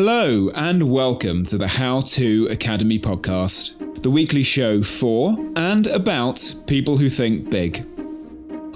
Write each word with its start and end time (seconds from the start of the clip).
Hello, 0.00 0.48
and 0.54 0.92
welcome 0.92 1.44
to 1.46 1.58
the 1.58 1.66
How 1.66 2.02
To 2.02 2.46
Academy 2.52 3.00
podcast, 3.00 4.00
the 4.00 4.10
weekly 4.10 4.44
show 4.44 4.80
for 4.80 5.36
and 5.56 5.88
about 5.88 6.54
people 6.68 6.96
who 6.96 7.08
think 7.08 7.50
big. 7.50 7.84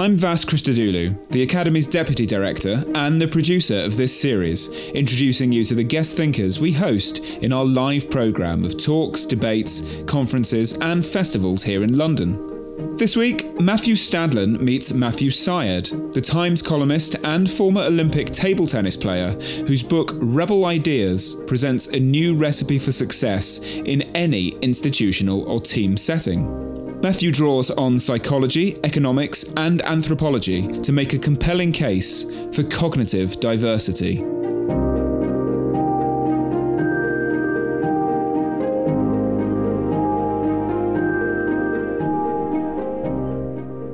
I'm 0.00 0.16
Vas 0.16 0.44
Christodoulou, 0.44 1.30
the 1.30 1.44
Academy's 1.44 1.86
Deputy 1.86 2.26
Director 2.26 2.82
and 2.96 3.22
the 3.22 3.28
producer 3.28 3.84
of 3.84 3.96
this 3.96 4.20
series, 4.20 4.68
introducing 4.94 5.52
you 5.52 5.62
to 5.66 5.76
the 5.76 5.84
guest 5.84 6.16
thinkers 6.16 6.58
we 6.58 6.72
host 6.72 7.20
in 7.20 7.52
our 7.52 7.64
live 7.64 8.10
programme 8.10 8.64
of 8.64 8.76
talks, 8.76 9.24
debates, 9.24 9.84
conferences, 10.06 10.72
and 10.80 11.06
festivals 11.06 11.62
here 11.62 11.84
in 11.84 11.96
London. 11.96 12.51
This 12.90 13.16
week, 13.16 13.58
Matthew 13.60 13.94
Stadlen 13.94 14.60
meets 14.60 14.92
Matthew 14.92 15.30
Syed, 15.30 15.86
the 16.12 16.20
Times 16.20 16.60
columnist 16.62 17.16
and 17.24 17.50
former 17.50 17.82
Olympic 17.82 18.26
table 18.30 18.66
tennis 18.66 18.96
player, 18.96 19.32
whose 19.66 19.82
book 19.82 20.12
Rebel 20.14 20.66
Ideas 20.66 21.42
presents 21.46 21.88
a 21.88 21.98
new 21.98 22.34
recipe 22.34 22.78
for 22.78 22.92
success 22.92 23.60
in 23.60 24.02
any 24.16 24.48
institutional 24.62 25.42
or 25.50 25.60
team 25.60 25.96
setting. 25.96 27.00
Matthew 27.00 27.32
draws 27.32 27.70
on 27.70 27.98
psychology, 27.98 28.78
economics, 28.84 29.52
and 29.56 29.82
anthropology 29.82 30.66
to 30.82 30.92
make 30.92 31.12
a 31.14 31.18
compelling 31.18 31.72
case 31.72 32.24
for 32.52 32.62
cognitive 32.64 33.40
diversity. 33.40 34.24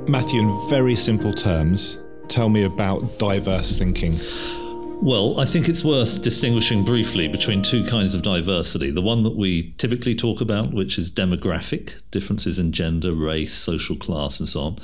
Matthew, 0.08 0.40
in 0.40 0.68
very 0.70 0.96
simple 0.96 1.34
terms, 1.34 2.02
tell 2.28 2.48
me 2.48 2.62
about 2.62 3.18
diverse 3.18 3.76
thinking. 3.76 4.14
Well, 5.02 5.38
I 5.38 5.44
think 5.44 5.68
it's 5.68 5.84
worth 5.84 6.22
distinguishing 6.22 6.82
briefly 6.82 7.28
between 7.28 7.60
two 7.60 7.84
kinds 7.84 8.14
of 8.14 8.22
diversity. 8.22 8.90
The 8.90 9.02
one 9.02 9.22
that 9.24 9.36
we 9.36 9.74
typically 9.76 10.14
talk 10.14 10.40
about, 10.40 10.72
which 10.72 10.96
is 10.96 11.10
demographic, 11.10 12.00
differences 12.10 12.58
in 12.58 12.72
gender, 12.72 13.12
race, 13.12 13.52
social 13.52 13.96
class, 13.96 14.40
and 14.40 14.48
so 14.48 14.60
on. 14.62 14.78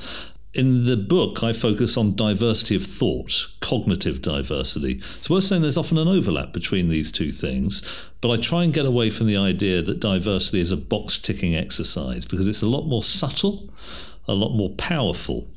In 0.53 0.85
the 0.85 0.95
book, 0.95 1.43
I 1.43 1.53
focus 1.53 1.97
on 1.97 2.15
diversity 2.15 2.75
of 2.75 2.83
thought, 2.83 3.47
cognitive 3.61 4.21
diversity. 4.21 4.97
It's 5.17 5.29
worth 5.29 5.45
saying 5.45 5.63
there's 5.63 5.75
often 5.75 5.97
an 5.97 6.07
overlap 6.07 6.53
between 6.53 6.89
these 6.89 7.11
two 7.11 7.31
things, 7.31 7.81
but 8.21 8.29
I 8.29 8.37
try 8.37 8.63
and 8.63 8.71
get 8.71 8.85
away 8.85 9.09
from 9.09 9.25
the 9.25 9.37
idea 9.37 9.81
that 9.81 9.99
diversity 9.99 10.59
is 10.59 10.71
a 10.71 10.77
box 10.77 11.17
ticking 11.17 11.55
exercise 11.55 12.25
because 12.25 12.47
it's 12.47 12.61
a 12.61 12.69
lot 12.69 12.85
more 12.85 13.01
subtle 13.01 13.71
a 14.27 14.33
lot 14.33 14.55
more 14.55 14.69
powerful 14.71 15.47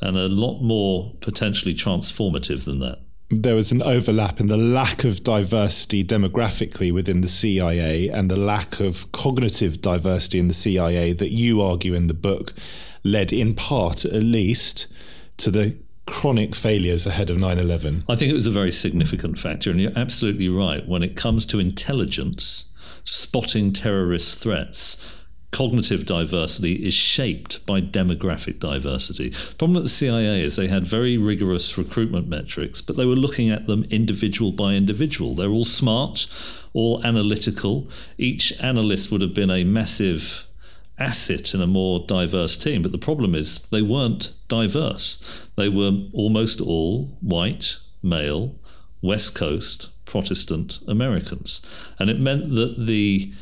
and 0.00 0.16
a 0.16 0.28
lot 0.28 0.60
more 0.60 1.12
potentially 1.20 1.74
transformative 1.74 2.64
than 2.64 2.78
that. 2.80 3.00
There 3.30 3.54
was 3.54 3.72
an 3.72 3.82
overlap 3.82 4.40
in 4.40 4.46
the 4.46 4.56
lack 4.56 5.04
of 5.04 5.22
diversity 5.22 6.02
demographically 6.02 6.90
within 6.90 7.20
the 7.20 7.28
CIA 7.28 8.08
and 8.08 8.30
the 8.30 8.36
lack 8.36 8.80
of 8.80 9.12
cognitive 9.12 9.82
diversity 9.82 10.38
in 10.38 10.48
the 10.48 10.54
CIA 10.54 11.12
that 11.12 11.30
you 11.30 11.60
argue 11.60 11.94
in 11.94 12.06
the 12.06 12.14
book 12.14 12.54
led 13.04 13.32
in 13.32 13.54
part, 13.54 14.04
at 14.06 14.22
least, 14.22 14.86
to 15.38 15.50
the 15.50 15.76
chronic 16.06 16.54
failures 16.54 17.06
ahead 17.06 17.28
of 17.28 17.38
9 17.38 17.58
11. 17.58 18.04
I 18.08 18.16
think 18.16 18.32
it 18.32 18.34
was 18.34 18.46
a 18.46 18.50
very 18.50 18.72
significant 18.72 19.38
factor, 19.38 19.70
and 19.70 19.78
you're 19.78 19.92
absolutely 19.94 20.48
right. 20.48 20.88
When 20.88 21.02
it 21.02 21.14
comes 21.14 21.44
to 21.46 21.60
intelligence, 21.60 22.72
spotting 23.04 23.74
terrorist 23.74 24.38
threats, 24.38 25.14
cognitive 25.50 26.04
diversity 26.04 26.74
is 26.86 26.94
shaped 26.94 27.64
by 27.66 27.80
demographic 27.80 28.60
diversity. 28.60 29.30
The 29.30 29.54
problem 29.56 29.78
at 29.78 29.82
the 29.84 29.88
CIA 29.88 30.42
is 30.42 30.56
they 30.56 30.68
had 30.68 30.86
very 30.86 31.16
rigorous 31.16 31.78
recruitment 31.78 32.28
metrics, 32.28 32.82
but 32.82 32.96
they 32.96 33.06
were 33.06 33.16
looking 33.16 33.50
at 33.50 33.66
them 33.66 33.84
individual 33.84 34.52
by 34.52 34.74
individual. 34.74 35.34
They're 35.34 35.50
all 35.50 35.64
smart, 35.64 36.26
all 36.74 37.04
analytical. 37.04 37.88
Each 38.18 38.52
analyst 38.60 39.10
would 39.10 39.22
have 39.22 39.34
been 39.34 39.50
a 39.50 39.64
massive 39.64 40.46
asset 40.98 41.54
in 41.54 41.62
a 41.62 41.66
more 41.66 42.00
diverse 42.00 42.56
team. 42.56 42.82
But 42.82 42.92
the 42.92 42.98
problem 42.98 43.34
is 43.34 43.60
they 43.60 43.82
weren't 43.82 44.32
diverse. 44.48 45.48
They 45.56 45.68
were 45.68 45.92
almost 46.12 46.60
all 46.60 47.16
white, 47.20 47.78
male, 48.02 48.54
West 49.00 49.34
Coast, 49.34 49.88
Protestant 50.04 50.80
Americans. 50.86 51.62
And 51.98 52.10
it 52.10 52.20
meant 52.20 52.50
that 52.54 52.86
the 52.86 53.32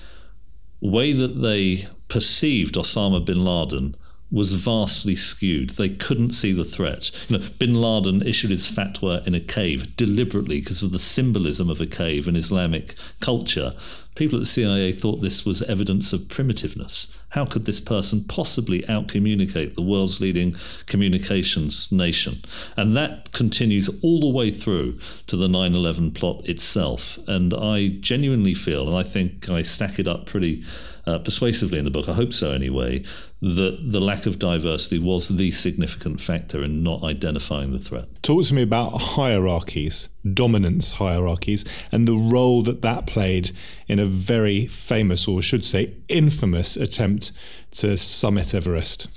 way 0.80 1.12
that 1.12 1.40
they 1.42 1.88
perceived 2.08 2.74
Osama 2.74 3.24
bin 3.24 3.44
Laden 3.44 3.96
was 4.30 4.52
vastly 4.52 5.14
skewed. 5.14 5.70
They 5.70 5.88
couldn't 5.88 6.32
see 6.32 6.52
the 6.52 6.64
threat. 6.64 7.10
You 7.28 7.38
know, 7.38 7.44
bin 7.58 7.80
Laden 7.80 8.22
issued 8.22 8.50
his 8.50 8.66
fatwa 8.66 9.24
in 9.26 9.34
a 9.34 9.40
cave 9.40 9.96
deliberately 9.96 10.60
because 10.60 10.82
of 10.82 10.90
the 10.90 10.98
symbolism 10.98 11.70
of 11.70 11.80
a 11.80 11.86
cave 11.86 12.26
in 12.26 12.34
Islamic 12.34 12.94
culture. 13.20 13.74
People 14.16 14.38
at 14.38 14.42
the 14.42 14.46
CIA 14.46 14.92
thought 14.92 15.20
this 15.20 15.44
was 15.44 15.62
evidence 15.62 16.12
of 16.12 16.22
primitiveness. 16.22 17.14
How 17.30 17.44
could 17.44 17.64
this 17.64 17.80
person 17.80 18.24
possibly 18.24 18.82
outcommunicate 18.82 19.74
the 19.74 19.82
world's 19.82 20.20
leading 20.20 20.56
communications 20.86 21.90
nation? 21.90 22.42
And 22.76 22.96
that 22.96 23.32
continues 23.32 23.90
all 24.02 24.20
the 24.20 24.28
way 24.28 24.50
through 24.50 24.98
to 25.26 25.36
the 25.36 25.48
9 25.48 25.74
11 25.74 26.12
plot 26.12 26.46
itself. 26.48 27.18
And 27.26 27.52
I 27.52 27.88
genuinely 28.00 28.54
feel, 28.54 28.88
and 28.88 28.96
I 28.96 29.02
think 29.02 29.50
I 29.50 29.62
stack 29.62 29.98
it 29.98 30.08
up 30.08 30.26
pretty 30.26 30.64
uh, 31.06 31.20
persuasively 31.20 31.78
in 31.78 31.84
the 31.84 31.90
book, 31.90 32.08
I 32.08 32.14
hope 32.14 32.32
so 32.32 32.50
anyway, 32.50 33.04
that 33.40 33.78
the 33.90 34.00
lack 34.00 34.26
of 34.26 34.38
diversity 34.38 34.98
was 34.98 35.28
the 35.28 35.52
significant 35.52 36.20
factor 36.20 36.64
in 36.64 36.82
not 36.82 37.04
identifying 37.04 37.70
the 37.70 37.78
threat. 37.78 38.08
Talk 38.22 38.44
to 38.46 38.54
me 38.54 38.62
about 38.62 39.00
hierarchies, 39.00 40.08
dominance 40.32 40.94
hierarchies, 40.94 41.64
and 41.92 42.08
the 42.08 42.16
role 42.16 42.62
that 42.62 42.82
that 42.82 43.06
played 43.06 43.52
in 43.86 44.00
a 44.00 44.06
very 44.06 44.66
famous, 44.66 45.28
or 45.28 45.42
should 45.42 45.64
say, 45.64 45.94
infamous 46.08 46.76
attempt 46.76 47.15
to 47.72 47.96
summit 47.96 48.54
Everest. 48.54 49.08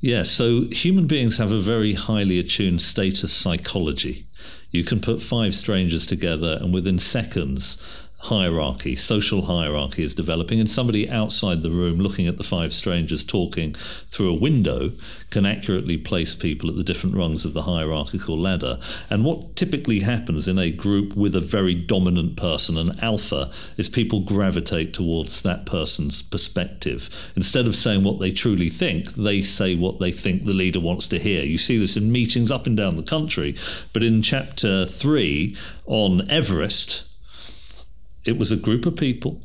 Yes, 0.00 0.30
so 0.30 0.66
human 0.70 1.06
beings 1.06 1.38
have 1.38 1.52
a 1.52 1.58
very 1.58 1.94
highly 1.94 2.38
attuned 2.38 2.82
status 2.82 3.32
psychology. 3.32 4.26
You 4.70 4.84
can 4.84 5.00
put 5.00 5.22
five 5.22 5.54
strangers 5.54 6.06
together, 6.06 6.58
and 6.60 6.74
within 6.74 6.98
seconds, 6.98 7.80
hierarchy, 8.24 8.96
social 8.96 9.42
hierarchy 9.42 10.02
is 10.02 10.14
developing, 10.14 10.58
and 10.58 10.70
somebody 10.70 11.08
outside 11.10 11.62
the 11.62 11.70
room 11.70 11.98
looking 11.98 12.26
at 12.26 12.38
the 12.38 12.42
five 12.42 12.72
strangers 12.72 13.22
talking 13.22 13.74
through 14.08 14.30
a 14.30 14.38
window 14.38 14.92
can 15.30 15.44
accurately 15.44 15.98
place 15.98 16.34
people 16.34 16.70
at 16.70 16.76
the 16.76 16.84
different 16.84 17.16
rungs 17.16 17.44
of 17.44 17.52
the 17.52 17.62
hierarchical 17.62 18.38
ladder. 18.38 18.78
And 19.10 19.24
what 19.24 19.56
typically 19.56 20.00
happens 20.00 20.48
in 20.48 20.58
a 20.58 20.70
group 20.70 21.14
with 21.14 21.34
a 21.36 21.40
very 21.40 21.74
dominant 21.74 22.36
person, 22.36 22.78
an 22.78 22.98
alpha, 23.00 23.50
is 23.76 23.88
people 23.88 24.20
gravitate 24.20 24.94
towards 24.94 25.42
that 25.42 25.66
person's 25.66 26.22
perspective. 26.22 27.10
Instead 27.36 27.66
of 27.66 27.76
saying 27.76 28.04
what 28.04 28.20
they 28.20 28.32
truly 28.32 28.70
think, 28.70 29.14
they 29.14 29.42
say 29.42 29.76
what 29.76 30.00
they 30.00 30.12
think 30.12 30.44
the 30.44 30.54
leader 30.54 30.80
wants 30.80 31.06
to 31.08 31.18
hear. 31.18 31.44
You 31.44 31.58
see 31.58 31.76
this 31.76 31.96
in 31.96 32.10
meetings 32.10 32.50
up 32.50 32.66
and 32.66 32.76
down 32.76 32.96
the 32.96 33.02
country, 33.02 33.54
but 33.92 34.02
in 34.02 34.22
chapter 34.22 34.86
three 34.86 35.56
on 35.86 36.28
Everest, 36.30 37.06
it 38.24 38.38
was 38.38 38.50
a 38.50 38.56
group 38.56 38.86
of 38.86 38.96
people. 38.96 39.42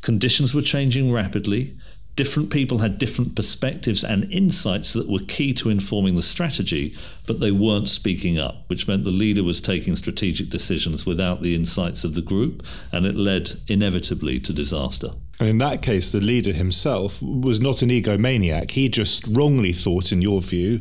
Conditions 0.00 0.54
were 0.54 0.62
changing 0.62 1.12
rapidly. 1.12 1.76
Different 2.16 2.50
people 2.50 2.78
had 2.78 2.98
different 2.98 3.36
perspectives 3.36 4.02
and 4.02 4.30
insights 4.32 4.92
that 4.92 5.08
were 5.08 5.20
key 5.20 5.54
to 5.54 5.70
informing 5.70 6.16
the 6.16 6.22
strategy, 6.22 6.96
but 7.28 7.38
they 7.38 7.52
weren't 7.52 7.88
speaking 7.88 8.40
up, 8.40 8.64
which 8.66 8.88
meant 8.88 9.04
the 9.04 9.10
leader 9.10 9.44
was 9.44 9.60
taking 9.60 9.94
strategic 9.94 10.50
decisions 10.50 11.06
without 11.06 11.42
the 11.42 11.54
insights 11.54 12.02
of 12.02 12.14
the 12.14 12.20
group, 12.20 12.66
and 12.90 13.06
it 13.06 13.14
led 13.14 13.60
inevitably 13.68 14.40
to 14.40 14.52
disaster. 14.52 15.10
And 15.38 15.48
in 15.48 15.58
that 15.58 15.80
case, 15.80 16.10
the 16.10 16.20
leader 16.20 16.52
himself 16.52 17.22
was 17.22 17.60
not 17.60 17.82
an 17.82 17.90
egomaniac. 17.90 18.72
He 18.72 18.88
just 18.88 19.24
wrongly 19.28 19.72
thought, 19.72 20.10
in 20.10 20.20
your 20.20 20.40
view, 20.40 20.80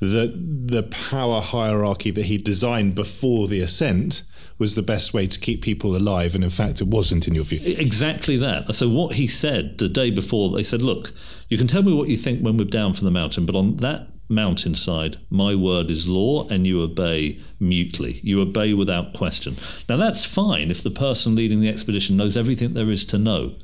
that 0.00 0.34
the 0.66 0.82
power 0.82 1.40
hierarchy 1.40 2.10
that 2.10 2.26
he 2.26 2.36
designed 2.36 2.94
before 2.94 3.48
the 3.48 3.60
ascent 3.60 4.22
was 4.58 4.74
the 4.74 4.82
best 4.82 5.12
way 5.12 5.26
to 5.26 5.38
keep 5.38 5.62
people 5.62 5.96
alive. 5.96 6.34
And 6.34 6.44
in 6.44 6.50
fact, 6.50 6.80
it 6.80 6.88
wasn't, 6.88 7.26
in 7.26 7.34
your 7.34 7.44
view. 7.44 7.60
Exactly 7.62 8.36
that. 8.38 8.74
So, 8.74 8.88
what 8.88 9.14
he 9.14 9.26
said 9.26 9.78
the 9.78 9.88
day 9.88 10.10
before, 10.10 10.50
they 10.50 10.62
said, 10.62 10.82
Look, 10.82 11.12
you 11.48 11.58
can 11.58 11.66
tell 11.66 11.82
me 11.82 11.92
what 11.92 12.08
you 12.08 12.16
think 12.16 12.40
when 12.40 12.56
we're 12.56 12.64
down 12.64 12.94
from 12.94 13.04
the 13.04 13.10
mountain, 13.10 13.46
but 13.46 13.56
on 13.56 13.78
that 13.78 14.08
mountainside, 14.28 15.18
my 15.28 15.54
word 15.54 15.90
is 15.90 16.08
law, 16.08 16.48
and 16.48 16.66
you 16.66 16.82
obey 16.82 17.40
mutely. 17.60 18.20
You 18.22 18.40
obey 18.40 18.74
without 18.74 19.14
question. 19.14 19.56
Now, 19.88 19.96
that's 19.96 20.24
fine 20.24 20.70
if 20.70 20.82
the 20.82 20.90
person 20.90 21.34
leading 21.34 21.60
the 21.60 21.68
expedition 21.68 22.16
knows 22.16 22.36
everything 22.36 22.74
there 22.74 22.90
is 22.90 23.04
to 23.06 23.18
know. 23.18 23.54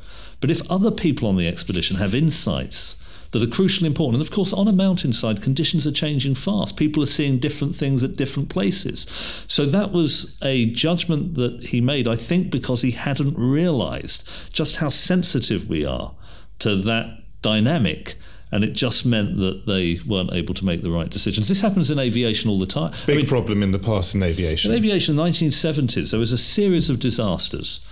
But 0.40 0.50
if 0.50 0.68
other 0.70 0.90
people 0.90 1.28
on 1.28 1.36
the 1.36 1.48
expedition 1.48 1.96
have 1.96 2.14
insights 2.14 2.96
that 3.30 3.42
are 3.42 3.46
crucially 3.46 3.86
important. 3.86 4.16
And 4.16 4.26
of 4.26 4.32
course, 4.32 4.52
on 4.52 4.68
a 4.68 4.72
mountainside, 4.72 5.42
conditions 5.42 5.86
are 5.86 5.92
changing 5.92 6.34
fast. 6.34 6.76
People 6.76 7.02
are 7.02 7.06
seeing 7.06 7.38
different 7.38 7.76
things 7.76 8.02
at 8.02 8.16
different 8.16 8.48
places. 8.48 9.06
So 9.46 9.64
that 9.66 9.92
was 9.92 10.38
a 10.42 10.66
judgment 10.66 11.34
that 11.34 11.68
he 11.68 11.80
made, 11.80 12.08
I 12.08 12.16
think, 12.16 12.50
because 12.50 12.82
he 12.82 12.92
hadn't 12.92 13.38
realized 13.38 14.28
just 14.52 14.76
how 14.76 14.88
sensitive 14.88 15.68
we 15.68 15.84
are 15.84 16.12
to 16.60 16.74
that 16.76 17.18
dynamic 17.42 18.16
and 18.52 18.64
it 18.64 18.72
just 18.72 19.06
meant 19.06 19.36
that 19.38 19.66
they 19.66 20.00
weren't 20.06 20.32
able 20.32 20.54
to 20.54 20.64
make 20.64 20.82
the 20.82 20.90
right 20.90 21.08
decisions. 21.08 21.48
This 21.48 21.60
happens 21.60 21.90
in 21.90 21.98
aviation 21.98 22.50
all 22.50 22.58
the 22.58 22.66
time. 22.66 22.92
Big 23.06 23.14
I 23.14 23.16
mean, 23.18 23.26
problem 23.26 23.62
in 23.62 23.70
the 23.70 23.78
past 23.78 24.14
in 24.14 24.22
aviation. 24.22 24.72
In 24.72 24.76
aviation, 24.76 25.12
in 25.12 25.16
the 25.16 25.22
1970s, 25.22 26.10
there 26.10 26.18
was 26.18 26.32
a 26.32 26.38
series 26.38 26.90
of 26.90 26.98
disasters 26.98 27.86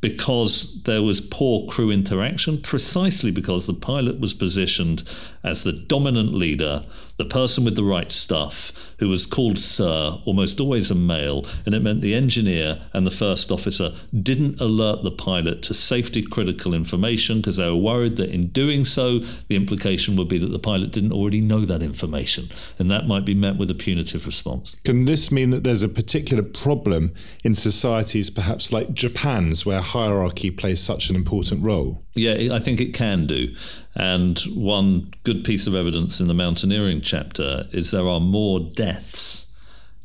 because 0.00 0.82
there 0.84 1.02
was 1.02 1.20
poor 1.20 1.66
crew 1.68 1.90
interaction, 1.90 2.60
precisely 2.60 3.30
because 3.30 3.66
the 3.66 3.74
pilot 3.74 4.18
was 4.18 4.32
positioned 4.32 5.02
as 5.42 5.64
the 5.64 5.72
dominant 5.72 6.32
leader, 6.32 6.84
the 7.16 7.24
person 7.24 7.64
with 7.64 7.76
the 7.76 7.84
right 7.84 8.10
stuff, 8.10 8.72
who 8.98 9.08
was 9.08 9.26
called 9.26 9.58
Sir, 9.58 10.18
almost 10.24 10.60
always 10.60 10.90
a 10.90 10.94
male, 10.94 11.44
and 11.66 11.74
it 11.74 11.82
meant 11.82 12.00
the 12.00 12.14
engineer 12.14 12.80
and 12.92 13.06
the 13.06 13.10
first 13.10 13.52
officer 13.52 13.92
didn't 14.22 14.60
alert 14.60 15.02
the 15.02 15.10
pilot 15.10 15.62
to 15.64 15.74
safety 15.74 16.22
critical 16.22 16.72
information 16.74 17.38
because 17.38 17.58
they 17.58 17.68
were 17.68 17.76
worried 17.76 18.16
that 18.16 18.30
in 18.30 18.48
doing 18.48 18.84
so, 18.84 19.18
the 19.48 19.56
implication 19.56 20.16
would 20.16 20.28
be 20.28 20.38
that 20.38 20.48
the 20.48 20.58
pilot 20.58 20.92
didn't 20.92 21.12
already 21.12 21.40
know 21.40 21.60
that 21.60 21.82
information, 21.82 22.48
and 22.78 22.90
that 22.90 23.06
might 23.06 23.26
be 23.26 23.34
met 23.34 23.56
with 23.56 23.70
a 23.70 23.74
punitive 23.74 24.26
response. 24.26 24.76
Can 24.84 25.04
this 25.04 25.30
mean 25.30 25.50
that 25.50 25.64
there's 25.64 25.82
a 25.82 25.88
particular 25.88 26.42
problem 26.42 27.12
in 27.44 27.54
societies, 27.54 28.30
perhaps 28.30 28.72
like 28.72 28.94
Japan's, 28.94 29.66
where 29.66 29.80
hierarchy 29.90 30.50
plays 30.50 30.80
such 30.80 31.10
an 31.10 31.16
important 31.16 31.62
role? 31.62 32.02
Yeah, 32.14 32.54
I 32.54 32.58
think 32.58 32.80
it 32.80 32.94
can 32.94 33.26
do. 33.26 33.54
And 33.94 34.38
one 34.54 35.12
good 35.24 35.44
piece 35.44 35.66
of 35.66 35.74
evidence 35.74 36.20
in 36.20 36.28
the 36.28 36.34
mountaineering 36.34 37.00
chapter 37.00 37.64
is 37.72 37.90
there 37.90 38.08
are 38.08 38.20
more 38.20 38.60
deaths 38.60 39.54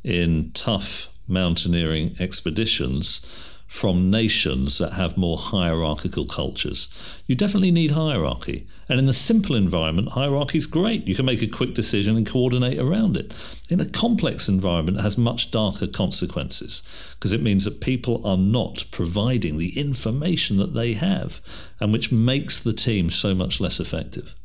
in 0.03 0.51
tough 0.53 1.09
mountaineering 1.27 2.15
expeditions 2.19 3.54
from 3.67 4.11
nations 4.11 4.77
that 4.77 4.93
have 4.93 5.17
more 5.17 5.37
hierarchical 5.37 6.25
cultures. 6.25 7.23
You 7.27 7.35
definitely 7.35 7.71
need 7.71 7.91
hierarchy. 7.91 8.67
And 8.87 8.99
in 8.99 9.09
a 9.09 9.13
simple 9.13 9.55
environment, 9.55 10.09
hierarchy 10.09 10.59
is 10.59 10.67
great. 10.67 11.07
You 11.07 11.15
can 11.15 11.25
make 11.25 11.41
a 11.41 11.47
quick 11.47 11.73
decision 11.73 12.15
and 12.15 12.27
coordinate 12.27 12.77
around 12.77 13.17
it. 13.17 13.33
In 13.69 13.79
a 13.79 13.89
complex 13.89 14.47
environment, 14.47 14.99
it 14.99 15.01
has 15.01 15.17
much 15.17 15.51
darker 15.51 15.87
consequences 15.87 16.83
because 17.15 17.33
it 17.33 17.41
means 17.41 17.65
that 17.65 17.81
people 17.81 18.25
are 18.25 18.37
not 18.37 18.85
providing 18.91 19.57
the 19.57 19.77
information 19.77 20.57
that 20.57 20.73
they 20.73 20.93
have 20.93 21.41
and 21.79 21.91
which 21.91 22.11
makes 22.11 22.61
the 22.61 22.73
team 22.73 23.09
so 23.09 23.33
much 23.33 23.59
less 23.59 23.79
effective. 23.79 24.35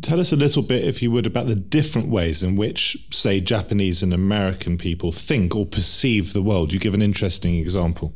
Tell 0.00 0.20
us 0.20 0.32
a 0.32 0.36
little 0.36 0.62
bit, 0.62 0.84
if 0.84 1.02
you 1.02 1.10
would, 1.10 1.26
about 1.26 1.48
the 1.48 1.56
different 1.56 2.08
ways 2.08 2.44
in 2.44 2.54
which, 2.54 3.08
say, 3.10 3.40
Japanese 3.40 4.02
and 4.02 4.14
American 4.14 4.78
people 4.78 5.10
think 5.10 5.56
or 5.56 5.66
perceive 5.66 6.32
the 6.32 6.42
world. 6.42 6.72
You 6.72 6.78
give 6.78 6.94
an 6.94 7.02
interesting 7.02 7.56
example. 7.56 8.14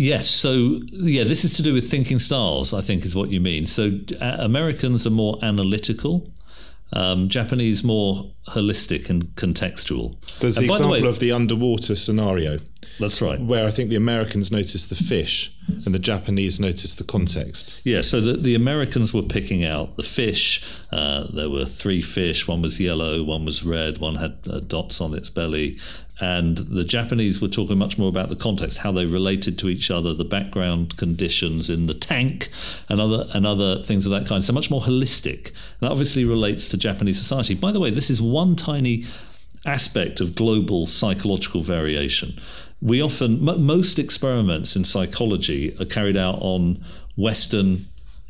Yes. 0.00 0.26
So, 0.26 0.80
yeah, 0.92 1.24
this 1.24 1.44
is 1.44 1.52
to 1.54 1.62
do 1.62 1.74
with 1.74 1.90
thinking 1.90 2.18
styles, 2.18 2.72
I 2.72 2.80
think 2.80 3.04
is 3.04 3.14
what 3.14 3.28
you 3.28 3.38
mean. 3.38 3.66
So, 3.66 3.90
uh, 4.18 4.36
Americans 4.38 5.06
are 5.06 5.10
more 5.10 5.38
analytical. 5.42 6.32
Um, 6.92 7.28
Japanese 7.28 7.84
more 7.84 8.32
holistic 8.48 9.10
and 9.10 9.26
contextual. 9.36 10.16
There's 10.40 10.56
the 10.56 10.64
example 10.64 10.96
the 10.96 11.02
way, 11.02 11.08
of 11.08 11.20
the 11.20 11.32
underwater 11.32 11.94
scenario. 11.94 12.58
That's 12.98 13.20
right. 13.20 13.38
Where 13.40 13.66
I 13.66 13.70
think 13.70 13.90
the 13.90 13.96
Americans 13.96 14.50
noticed 14.50 14.88
the 14.88 14.96
fish 14.96 15.54
and 15.68 15.94
the 15.94 16.00
Japanese 16.00 16.58
noticed 16.58 16.98
the 16.98 17.04
context. 17.04 17.80
Yeah, 17.84 18.00
so 18.00 18.20
the, 18.20 18.32
the 18.32 18.54
Americans 18.54 19.14
were 19.14 19.22
picking 19.22 19.64
out 19.64 19.96
the 19.96 20.02
fish. 20.02 20.64
Uh, 20.90 21.26
there 21.32 21.50
were 21.50 21.66
three 21.66 22.02
fish. 22.02 22.48
One 22.48 22.62
was 22.62 22.80
yellow, 22.80 23.22
one 23.22 23.44
was 23.44 23.62
red, 23.62 23.98
one 23.98 24.16
had 24.16 24.38
uh, 24.50 24.60
dots 24.60 25.00
on 25.00 25.14
its 25.14 25.30
belly. 25.30 25.78
And 26.20 26.58
the 26.58 26.84
Japanese 26.84 27.40
were 27.40 27.48
talking 27.48 27.78
much 27.78 27.96
more 27.96 28.10
about 28.10 28.28
the 28.28 28.36
context, 28.36 28.78
how 28.78 28.92
they 28.92 29.06
related 29.06 29.58
to 29.60 29.68
each 29.70 29.90
other, 29.90 30.12
the 30.12 30.24
background 30.24 30.98
conditions 30.98 31.70
in 31.70 31.86
the 31.86 31.94
tank, 31.94 32.50
and 32.90 33.00
other 33.00 33.26
and 33.32 33.46
other 33.46 33.82
things 33.82 34.04
of 34.04 34.12
that 34.12 34.26
kind. 34.26 34.44
So 34.44 34.52
much 34.52 34.70
more 34.70 34.80
holistic. 34.80 35.46
And 35.46 35.80
that 35.80 35.90
obviously 35.90 36.24
relates 36.24 36.68
to 36.68 36.76
Japanese 36.76 37.18
society. 37.18 37.54
By 37.54 37.72
the 37.72 37.80
way, 37.80 37.90
this 37.90 38.10
is 38.10 38.20
one 38.20 38.54
tiny 38.54 39.06
aspect 39.64 40.20
of 40.20 40.34
global 40.34 40.86
psychological 40.86 41.62
variation. 41.62 42.38
We 42.82 43.02
often, 43.02 43.48
m- 43.48 43.64
most 43.64 43.98
experiments 43.98 44.76
in 44.76 44.84
psychology 44.84 45.76
are 45.80 45.84
carried 45.84 46.16
out 46.16 46.38
on 46.40 46.84
Western 47.16 47.86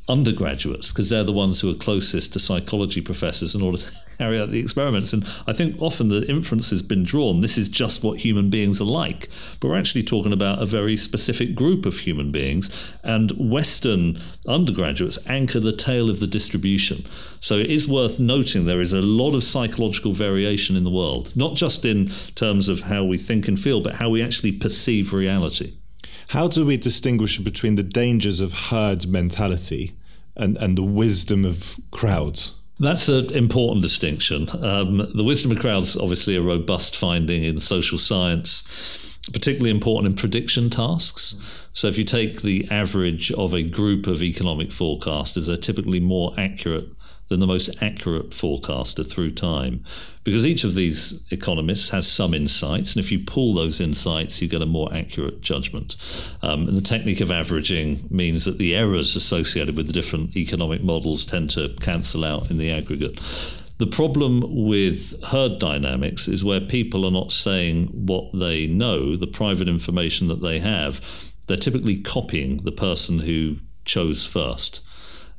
undergraduates 0.09 0.91
because 0.91 1.09
they're 1.09 1.25
the 1.25 1.33
ones 1.33 1.61
who 1.61 1.71
are 1.71 1.75
closest 1.75 2.33
to 2.33 2.39
psychology 2.41 3.01
professors 3.01 3.55
in 3.55 3.63
order 3.63 3.79
to 3.79 3.91
carry 4.21 4.39
out 4.39 4.51
the 4.51 4.61
experiments. 4.61 5.15
And 5.15 5.25
I 5.47 5.55
think 5.55 5.81
often 5.81 6.09
the 6.09 6.29
inference 6.29 6.69
has 6.69 6.83
been 6.83 7.05
drawn 7.05 7.41
this 7.41 7.57
is 7.57 7.69
just 7.71 8.05
what 8.05 8.19
human 8.19 8.51
beings 8.51 8.79
are 8.79 8.85
like. 8.85 9.31
But 9.59 9.69
we're 9.69 9.79
actually 9.79 10.03
talking 10.03 10.33
about 10.33 10.61
a 10.61 10.67
very 10.67 10.95
specific 10.97 11.55
group 11.55 11.87
of 11.87 12.01
human 12.01 12.31
beings. 12.31 12.95
And 13.03 13.33
Western 13.33 14.21
undergraduates 14.47 15.19
anchor 15.27 15.59
the 15.59 15.73
tail 15.73 16.11
of 16.11 16.21
the 16.21 16.27
distribution. 16.27 17.07
So 17.41 17.57
it 17.57 17.71
is 17.71 17.89
worth 17.89 18.21
noting 18.21 18.67
there 18.67 18.83
is 18.83 18.93
a 18.93 19.01
lot 19.01 19.35
of 19.35 19.43
psychological 19.43 20.13
variation 20.13 20.77
in 20.77 20.85
the 20.85 20.91
world, 20.91 21.35
not 21.35 21.55
just 21.55 21.87
in 21.87 22.09
terms 22.35 22.69
of 22.69 22.83
how 22.83 23.03
we 23.03 23.17
think 23.17 23.49
and 23.49 23.59
feel, 23.59 23.81
but 23.81 23.95
how 23.95 24.11
we 24.11 24.23
actually 24.23 24.53
perceive 24.53 25.15
reality. 25.15 25.73
How 26.29 26.47
do 26.47 26.67
we 26.67 26.77
distinguish 26.77 27.39
between 27.39 27.77
the 27.77 27.83
dangers 27.83 28.41
of 28.41 28.53
herd 28.53 29.09
mentality 29.09 29.93
and, 30.37 30.59
and 30.59 30.77
the 30.77 30.85
wisdom 30.85 31.47
of 31.47 31.81
crowds? 31.91 32.60
That's 32.81 33.11
an 33.11 33.31
important 33.35 33.83
distinction. 33.83 34.49
Um, 34.65 35.07
the 35.15 35.23
wisdom 35.23 35.53
of 35.53 35.59
crowds, 35.59 35.99
obviously, 35.99 36.35
a 36.35 36.41
robust 36.41 36.97
finding 36.97 37.45
in 37.45 37.61
social 37.61 37.99
science, 37.99 39.19
particularly 39.35 39.71
important 39.71 40.11
in 40.11 40.17
prediction 40.17 40.71
tasks. 40.71 41.67
So, 41.75 41.89
if 41.89 41.99
you 41.99 42.05
take 42.05 42.41
the 42.41 42.67
average 42.71 43.31
of 43.33 43.53
a 43.53 43.63
group 43.63 44.07
of 44.07 44.23
economic 44.23 44.71
forecasters, 44.71 45.47
they're 45.47 45.59
typically 45.59 46.01
more 46.01 46.35
accurate 46.39 46.89
than 47.31 47.41
the 47.41 47.47
most 47.47 47.71
accurate 47.81 48.35
forecaster 48.35 49.05
through 49.05 49.31
time. 49.31 49.85
Because 50.25 50.45
each 50.45 50.65
of 50.65 50.75
these 50.75 51.25
economists 51.31 51.91
has 51.91 52.07
some 52.07 52.35
insights, 52.35 52.95
and 52.95 53.03
if 53.03 53.11
you 53.11 53.21
pull 53.21 53.55
those 53.55 53.81
insights, 53.81 54.43
you 54.43 54.49
get 54.49 54.61
a 54.61 54.67
more 54.67 54.93
accurate 54.93 55.41
judgment. 55.41 55.97
Um, 56.43 56.67
and 56.67 56.77
the 56.77 56.83
technique 56.83 57.21
of 57.21 57.31
averaging 57.31 58.07
means 58.11 58.45
that 58.45 58.59
the 58.59 58.75
errors 58.77 59.15
associated 59.15 59.77
with 59.77 59.87
the 59.87 59.93
different 59.93 60.37
economic 60.37 60.83
models 60.83 61.25
tend 61.25 61.51
to 61.51 61.75
cancel 61.81 62.25
out 62.25 62.51
in 62.51 62.59
the 62.59 62.73
aggregate. 62.73 63.21
The 63.79 63.87
problem 63.87 64.43
with 64.67 65.23
herd 65.27 65.61
dynamics 65.61 66.27
is 66.27 66.45
where 66.45 66.61
people 66.61 67.07
are 67.07 67.13
not 67.13 67.33
saying 67.33 67.87
what 67.93 68.29
they 68.35 68.67
know, 68.67 69.17
the 69.17 69.29
private 69.29 69.69
information 69.69 70.27
that 70.29 70.43
they 70.43 70.59
have, 70.59 71.01
they're 71.47 71.57
typically 71.57 71.99
copying 71.99 72.59
the 72.59 72.73
person 72.73 73.21
who 73.21 73.57
chose 73.85 74.27
first. 74.27 74.83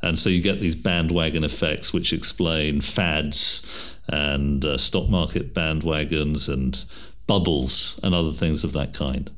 And 0.02 0.18
so 0.18 0.30
you 0.30 0.42
get 0.42 0.60
these 0.60 0.76
bandwagon 0.76 1.44
effects, 1.44 1.94
which 1.94 2.12
explain 2.12 2.82
fads 2.82 3.96
and 4.08 4.66
uh, 4.66 4.78
stock 4.78 5.10
market 5.10 5.54
bandwagons 5.54 6.50
and 6.52 6.84
bubbles 7.28 8.00
and 8.04 8.16
other 8.16 8.34
things 8.34 8.64
of 8.64 8.74
that 8.74 8.94
kind. 8.94 9.32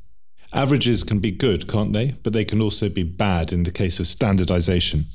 Averages 0.53 1.03
can 1.03 1.19
be 1.19 1.31
good, 1.31 1.67
can't 1.67 1.93
they? 1.93 2.15
But 2.23 2.33
they 2.33 2.45
can 2.45 2.61
also 2.61 2.87
be 2.87 3.03
bad 3.03 3.51
in 3.51 3.63
the 3.63 3.71
case 3.71 3.99
of 3.99 4.07
standardization. 4.07 5.05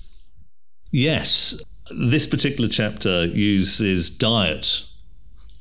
Yes. 0.91 1.61
This 1.91 2.27
particular 2.27 2.69
chapter 2.69 3.25
uses 3.27 4.11
diet 4.11 4.85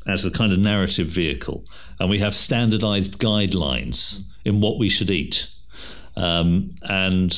as 0.06 0.26
a 0.26 0.32
kind 0.32 0.52
of 0.52 0.60
narrative 0.60 1.08
vehicle, 1.08 1.64
and 2.00 2.10
we 2.10 2.20
have 2.20 2.34
standardized 2.34 3.20
guidelines 3.20 4.22
in 4.46 4.62
what 4.62 4.80
we 4.80 4.90
should 4.90 5.10
eat. 5.10 5.48
Um, 6.16 6.72
and 6.90 7.38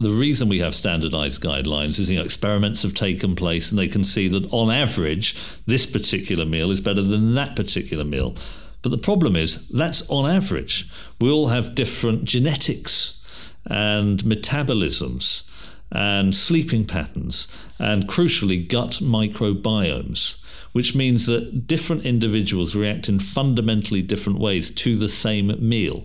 the 0.00 0.10
reason 0.10 0.48
we 0.48 0.60
have 0.60 0.74
standardized 0.74 1.42
guidelines 1.42 1.98
is 1.98 2.08
you 2.10 2.18
know 2.18 2.24
experiments 2.24 2.82
have 2.82 2.94
taken 2.94 3.36
place 3.36 3.70
and 3.70 3.78
they 3.78 3.86
can 3.86 4.02
see 4.02 4.28
that 4.28 4.50
on 4.50 4.70
average 4.70 5.36
this 5.66 5.84
particular 5.84 6.46
meal 6.46 6.70
is 6.70 6.80
better 6.80 7.02
than 7.02 7.34
that 7.34 7.54
particular 7.54 8.04
meal. 8.04 8.34
But 8.82 8.90
the 8.90 8.98
problem 8.98 9.36
is 9.36 9.68
that's 9.68 10.08
on 10.08 10.28
average. 10.28 10.88
We 11.20 11.30
all 11.30 11.48
have 11.48 11.74
different 11.74 12.24
genetics 12.24 13.22
and 13.66 14.20
metabolisms 14.20 15.46
and 15.92 16.34
sleeping 16.34 16.86
patterns 16.86 17.46
and 17.78 18.08
crucially 18.08 18.66
gut 18.66 19.00
microbiomes 19.02 20.38
which 20.72 20.94
means 20.94 21.26
that 21.26 21.66
different 21.66 22.04
individuals 22.04 22.76
react 22.76 23.08
in 23.08 23.18
fundamentally 23.18 24.02
different 24.02 24.38
ways 24.38 24.70
to 24.70 24.96
the 24.96 25.08
same 25.08 25.48
meal 25.68 26.04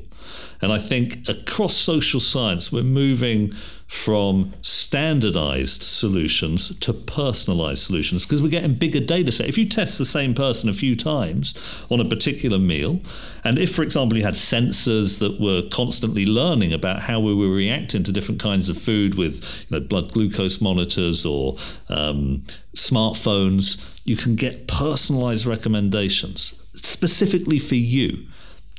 and 0.62 0.72
I 0.72 0.79
think 0.79 1.27
across 1.29 1.75
social 1.75 2.20
science, 2.20 2.72
we're 2.72 2.84
moving 2.84 3.53
from 3.88 4.51
standardized 4.62 5.84
solutions 5.84 6.75
to 6.79 6.91
personalized 6.91 7.84
solutions 7.84 8.25
because 8.25 8.41
we're 8.41 8.50
getting 8.50 8.74
bigger 8.74 9.00
data 9.00 9.32
set. 9.32 9.48
If 9.48 9.60
you 9.60 9.70
test 9.70 10.00
the 10.00 10.05
same 10.05 10.34
person 10.34 10.70
a 10.70 10.74
few 10.74 10.96
times 10.96 11.86
on 11.91 12.00
a 12.00 12.05
particular 12.05 12.58
meal, 12.58 13.00
and 13.44 13.60
if, 13.60 13.75
for 13.75 13.84
example, 13.84 14.17
you 14.17 14.24
had 14.24 14.34
sensors 14.34 15.20
that 15.20 15.39
were 15.39 15.62
constantly 15.70 16.25
learning 16.25 16.74
about 16.74 17.03
how 17.03 17.20
we 17.20 17.36
were 17.36 17.53
reacting 17.53 18.03
to 18.03 18.12
different 18.12 18.41
kinds 18.41 18.70
of 18.70 18.77
food 18.77 19.15
with 19.15 19.65
you 19.70 19.79
know, 19.79 19.86
blood 19.86 20.12
glucose 20.12 20.60
monitors 20.60 21.25
or 21.25 21.58
um, 21.89 22.44
smartphones, 22.75 23.94
you 24.03 24.17
can 24.17 24.36
get 24.36 24.67
personalized 24.67 25.46
recommendations 25.46 26.62
specifically 26.74 27.60
for 27.60 27.75
you 27.75 28.25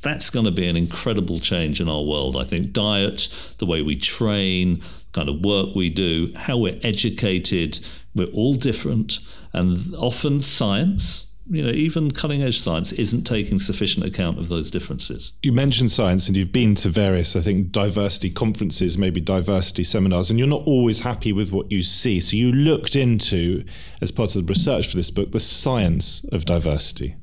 that's 0.07 0.31
going 0.31 0.47
to 0.47 0.53
be 0.53 0.67
an 0.69 0.77
incredible 0.77 1.39
change 1.39 1.81
in 1.81 1.89
our 1.89 2.03
world. 2.03 2.37
I 2.37 2.45
think 2.45 2.73
diet, 2.73 3.29
the 3.59 3.67
way 3.67 3.83
we 3.83 3.97
train, 3.97 4.83
kind 5.13 5.29
of 5.29 5.45
work 5.45 5.75
we 5.75 5.91
do, 5.91 6.33
how 6.37 6.59
we're 6.59 6.79
educated, 6.83 7.81
we're 8.15 8.27
all 8.29 8.55
different. 8.55 9.19
And 9.53 9.95
often 9.97 10.41
science, 10.43 11.35
you 11.49 11.63
know, 11.63 11.71
even 11.71 12.11
cutting 12.11 12.43
edge 12.43 12.61
science 12.61 12.93
isn't 12.93 13.25
taking 13.25 13.59
sufficient 13.59 14.05
account 14.05 14.39
of 14.39 14.49
those 14.49 14.71
differences. 14.71 15.33
You 15.43 15.53
mentioned 15.53 15.91
science 15.91 16.27
and 16.27 16.37
you've 16.37 16.53
been 16.53 16.75
to 16.77 16.89
various, 16.89 17.37
I 17.37 17.41
think, 17.41 17.71
diversity 17.71 18.31
conferences, 18.31 18.99
maybe 18.99 19.21
diversity 19.21 19.85
seminars, 19.85 20.29
and 20.29 20.39
you're 20.39 20.49
not 20.49 20.65
always 20.67 21.01
happy 21.01 21.33
with 21.33 21.53
what 21.53 21.71
you 21.71 21.83
see. 21.83 22.21
So 22.21 22.37
you 22.37 22.53
looked 22.53 22.97
into, 22.97 23.65
as 24.01 24.11
part 24.11 24.35
of 24.35 24.47
the 24.47 24.53
research 24.53 24.89
for 24.89 24.97
this 24.97 25.11
book, 25.11 25.33
the 25.33 25.41
science 25.41 26.25
of 26.33 26.45
diversity. 26.45 27.17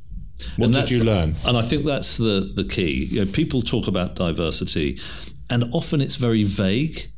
What 0.57 0.65
and 0.65 0.73
did 0.73 0.91
you 0.91 1.03
learn? 1.03 1.35
And 1.45 1.57
I 1.57 1.61
think 1.61 1.85
that's 1.85 2.17
the 2.17 2.51
the 2.53 2.63
key. 2.63 3.05
You 3.05 3.25
know, 3.25 3.31
people 3.31 3.61
talk 3.61 3.87
about 3.87 4.15
diversity, 4.15 4.99
and 5.49 5.65
often 5.73 6.01
it's 6.01 6.15
very 6.15 6.43
vague. 6.43 7.09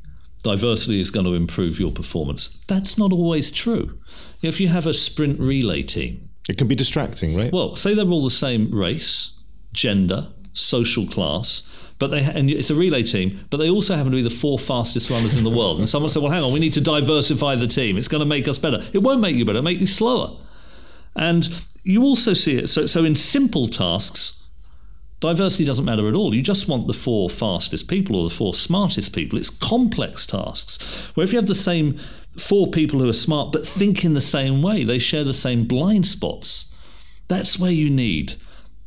Diversity 0.43 0.99
is 0.99 1.09
going 1.09 1.25
to 1.25 1.33
improve 1.33 1.79
your 1.79 1.91
performance. 1.91 2.61
That's 2.67 2.97
not 2.97 3.11
always 3.11 3.51
true. 3.51 3.97
If 4.43 4.59
you 4.59 4.67
have 4.67 4.85
a 4.85 4.93
sprint 4.93 5.39
relay 5.39 5.81
team, 5.81 6.29
it 6.47 6.57
can 6.57 6.67
be 6.67 6.75
distracting, 6.75 7.35
right? 7.35 7.51
Well, 7.51 7.75
say 7.75 7.95
they're 7.95 8.05
all 8.05 8.23
the 8.23 8.29
same 8.29 8.69
race, 8.69 9.39
gender, 9.73 10.27
social 10.53 11.07
class, 11.07 11.67
but 11.97 12.11
they 12.11 12.23
and 12.23 12.49
it's 12.49 12.69
a 12.69 12.75
relay 12.75 13.03
team, 13.03 13.45
but 13.49 13.57
they 13.57 13.69
also 13.69 13.95
happen 13.95 14.11
to 14.11 14.17
be 14.17 14.21
the 14.21 14.29
four 14.29 14.59
fastest 14.59 15.09
runners 15.09 15.35
in 15.35 15.43
the 15.43 15.49
world. 15.49 15.79
And 15.79 15.87
someone 15.87 16.09
said, 16.09 16.21
"Well, 16.21 16.31
hang 16.31 16.43
on, 16.43 16.53
we 16.53 16.59
need 16.59 16.73
to 16.73 16.81
diversify 16.81 17.55
the 17.55 17.67
team. 17.67 17.97
It's 17.97 18.07
going 18.07 18.19
to 18.19 18.25
make 18.25 18.47
us 18.47 18.57
better." 18.57 18.81
It 18.93 18.99
won't 18.99 19.21
make 19.21 19.35
you 19.35 19.45
better; 19.45 19.59
it'll 19.59 19.65
make 19.65 19.79
you 19.79 19.85
slower. 19.85 20.37
And 21.15 21.47
you 21.85 22.03
also 22.03 22.33
see 22.33 22.57
it. 22.57 22.67
So, 22.67 22.87
so 22.87 23.05
in 23.05 23.15
simple 23.15 23.67
tasks, 23.67 24.47
diversity 25.19 25.65
doesn't 25.65 25.85
matter 25.85 26.09
at 26.09 26.15
all. 26.15 26.33
You 26.33 26.41
just 26.41 26.67
want 26.67 26.87
the 26.87 26.93
four 26.93 27.29
fastest 27.29 27.87
people 27.87 28.15
or 28.15 28.23
the 28.23 28.35
four 28.35 28.53
smartest 28.53 29.13
people. 29.13 29.37
It's 29.37 29.51
complex 29.51 30.25
tasks 30.25 31.15
where 31.15 31.23
if 31.23 31.31
you 31.31 31.37
have 31.37 31.47
the 31.47 31.55
same 31.55 31.99
four 32.37 32.67
people 32.67 32.99
who 32.99 33.07
are 33.07 33.13
smart 33.13 33.51
but 33.53 33.65
think 33.65 34.03
in 34.03 34.15
the 34.15 34.21
same 34.21 34.61
way, 34.63 34.83
they 34.83 34.97
share 34.97 35.23
the 35.23 35.33
same 35.33 35.65
blind 35.65 36.07
spots. 36.07 36.75
That's 37.27 37.59
where 37.59 37.71
you 37.71 37.89
need 37.89 38.33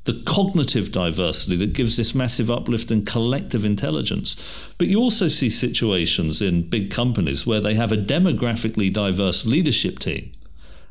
the 0.05 0.23
cognitive 0.27 0.91
diversity 0.91 1.55
that 1.57 1.75
gives 1.75 1.97
this 1.97 2.15
massive 2.15 2.51
uplift 2.51 2.91
in 2.91 3.05
collective 3.05 3.65
intelligence. 3.65 4.73
But 4.77 4.89
you 4.89 5.01
also 5.01 5.29
see 5.29 5.51
situations 5.51 6.43
in 6.43 6.69
big 6.69 6.91
companies 6.91 7.47
where 7.47 7.61
they 7.61 7.75
have 7.75 7.93
a 7.93 7.97
demographically 7.97 8.93
diverse 8.93 9.47
leadership 9.47 9.99
team. 9.99 10.33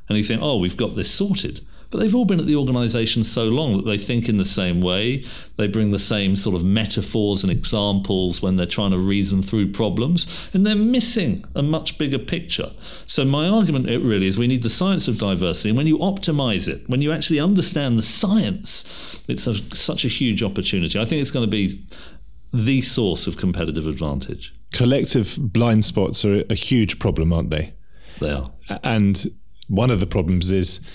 And 0.07 0.17
you 0.17 0.23
think, 0.23 0.41
oh, 0.41 0.57
we've 0.57 0.77
got 0.77 0.95
this 0.95 1.11
sorted. 1.11 1.61
But 1.89 1.99
they've 1.99 2.15
all 2.15 2.25
been 2.25 2.39
at 2.39 2.47
the 2.47 2.55
organisation 2.55 3.23
so 3.23 3.45
long 3.45 3.77
that 3.77 3.85
they 3.85 3.97
think 3.97 4.27
in 4.27 4.37
the 4.37 4.45
same 4.45 4.81
way. 4.81 5.23
They 5.55 5.67
bring 5.67 5.91
the 5.91 5.99
same 5.99 6.35
sort 6.35 6.55
of 6.55 6.63
metaphors 6.63 7.43
and 7.43 7.51
examples 7.51 8.41
when 8.41 8.57
they're 8.57 8.65
trying 8.65 8.91
to 8.91 8.97
reason 8.97 9.41
through 9.41 9.71
problems, 9.71 10.49
and 10.53 10.65
they're 10.65 10.75
missing 10.75 11.45
a 11.55 11.63
much 11.63 11.97
bigger 11.97 12.19
picture. 12.19 12.71
So, 13.05 13.23
my 13.23 13.47
argument 13.47 13.89
it 13.89 13.99
really 13.99 14.27
is 14.27 14.37
we 14.37 14.47
need 14.47 14.63
the 14.63 14.69
science 14.69 15.07
of 15.07 15.17
diversity, 15.17 15.69
and 15.69 15.77
when 15.77 15.87
you 15.87 15.97
optimise 15.99 16.67
it, 16.67 16.87
when 16.89 17.01
you 17.01 17.11
actually 17.11 17.39
understand 17.39 17.97
the 17.97 18.03
science, 18.03 19.23
it's 19.29 19.47
a, 19.47 19.55
such 19.75 20.03
a 20.03 20.09
huge 20.09 20.43
opportunity. 20.43 20.99
I 20.99 21.05
think 21.05 21.21
it's 21.21 21.31
going 21.31 21.49
to 21.49 21.51
be 21.51 21.85
the 22.53 22.81
source 22.81 23.27
of 23.27 23.37
competitive 23.37 23.87
advantage. 23.87 24.53
Collective 24.73 25.37
blind 25.39 25.85
spots 25.85 26.25
are 26.25 26.43
a 26.49 26.55
huge 26.55 26.99
problem, 26.99 27.31
aren't 27.31 27.49
they? 27.49 27.73
They 28.19 28.31
are. 28.31 28.51
And 28.83 29.25
one 29.67 29.91
of 29.91 29.99
the 29.99 30.07
problems 30.07 30.51
is 30.51 30.85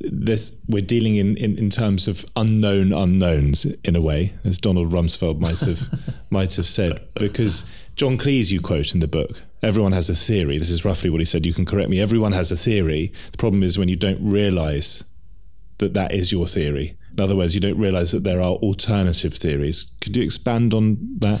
this 0.00 0.56
we're 0.68 0.82
dealing 0.82 1.16
in, 1.16 1.36
in, 1.36 1.58
in 1.58 1.70
terms 1.70 2.08
of 2.08 2.24
unknown 2.36 2.92
unknowns 2.92 3.64
in 3.64 3.96
a 3.96 4.00
way, 4.00 4.34
as 4.44 4.58
Donald 4.58 4.92
Rumsfeld 4.92 5.40
might 5.40 5.60
have 5.60 5.88
might 6.30 6.54
have 6.54 6.66
said, 6.66 7.00
because 7.14 7.72
John 7.96 8.16
Cleese 8.16 8.50
you 8.50 8.60
quote 8.60 8.94
in 8.94 9.00
the 9.00 9.08
book, 9.08 9.42
everyone 9.62 9.92
has 9.92 10.08
a 10.08 10.14
theory. 10.14 10.58
This 10.58 10.70
is 10.70 10.84
roughly 10.84 11.10
what 11.10 11.20
he 11.20 11.24
said. 11.24 11.46
You 11.46 11.54
can 11.54 11.64
correct 11.64 11.90
me. 11.90 12.00
Everyone 12.00 12.32
has 12.32 12.52
a 12.52 12.56
theory. 12.56 13.12
The 13.32 13.38
problem 13.38 13.62
is 13.62 13.78
when 13.78 13.88
you 13.88 13.96
don't 13.96 14.20
realise 14.22 15.04
that 15.78 15.94
that 15.94 16.12
is 16.12 16.32
your 16.32 16.46
theory. 16.46 16.96
In 17.12 17.20
other 17.20 17.36
words, 17.36 17.54
you 17.54 17.60
don't 17.60 17.78
realise 17.78 18.12
that 18.12 18.24
there 18.24 18.40
are 18.40 18.52
alternative 18.52 19.34
theories. 19.34 19.96
Could 20.00 20.16
you 20.16 20.22
expand 20.22 20.74
on 20.74 21.16
that? 21.18 21.40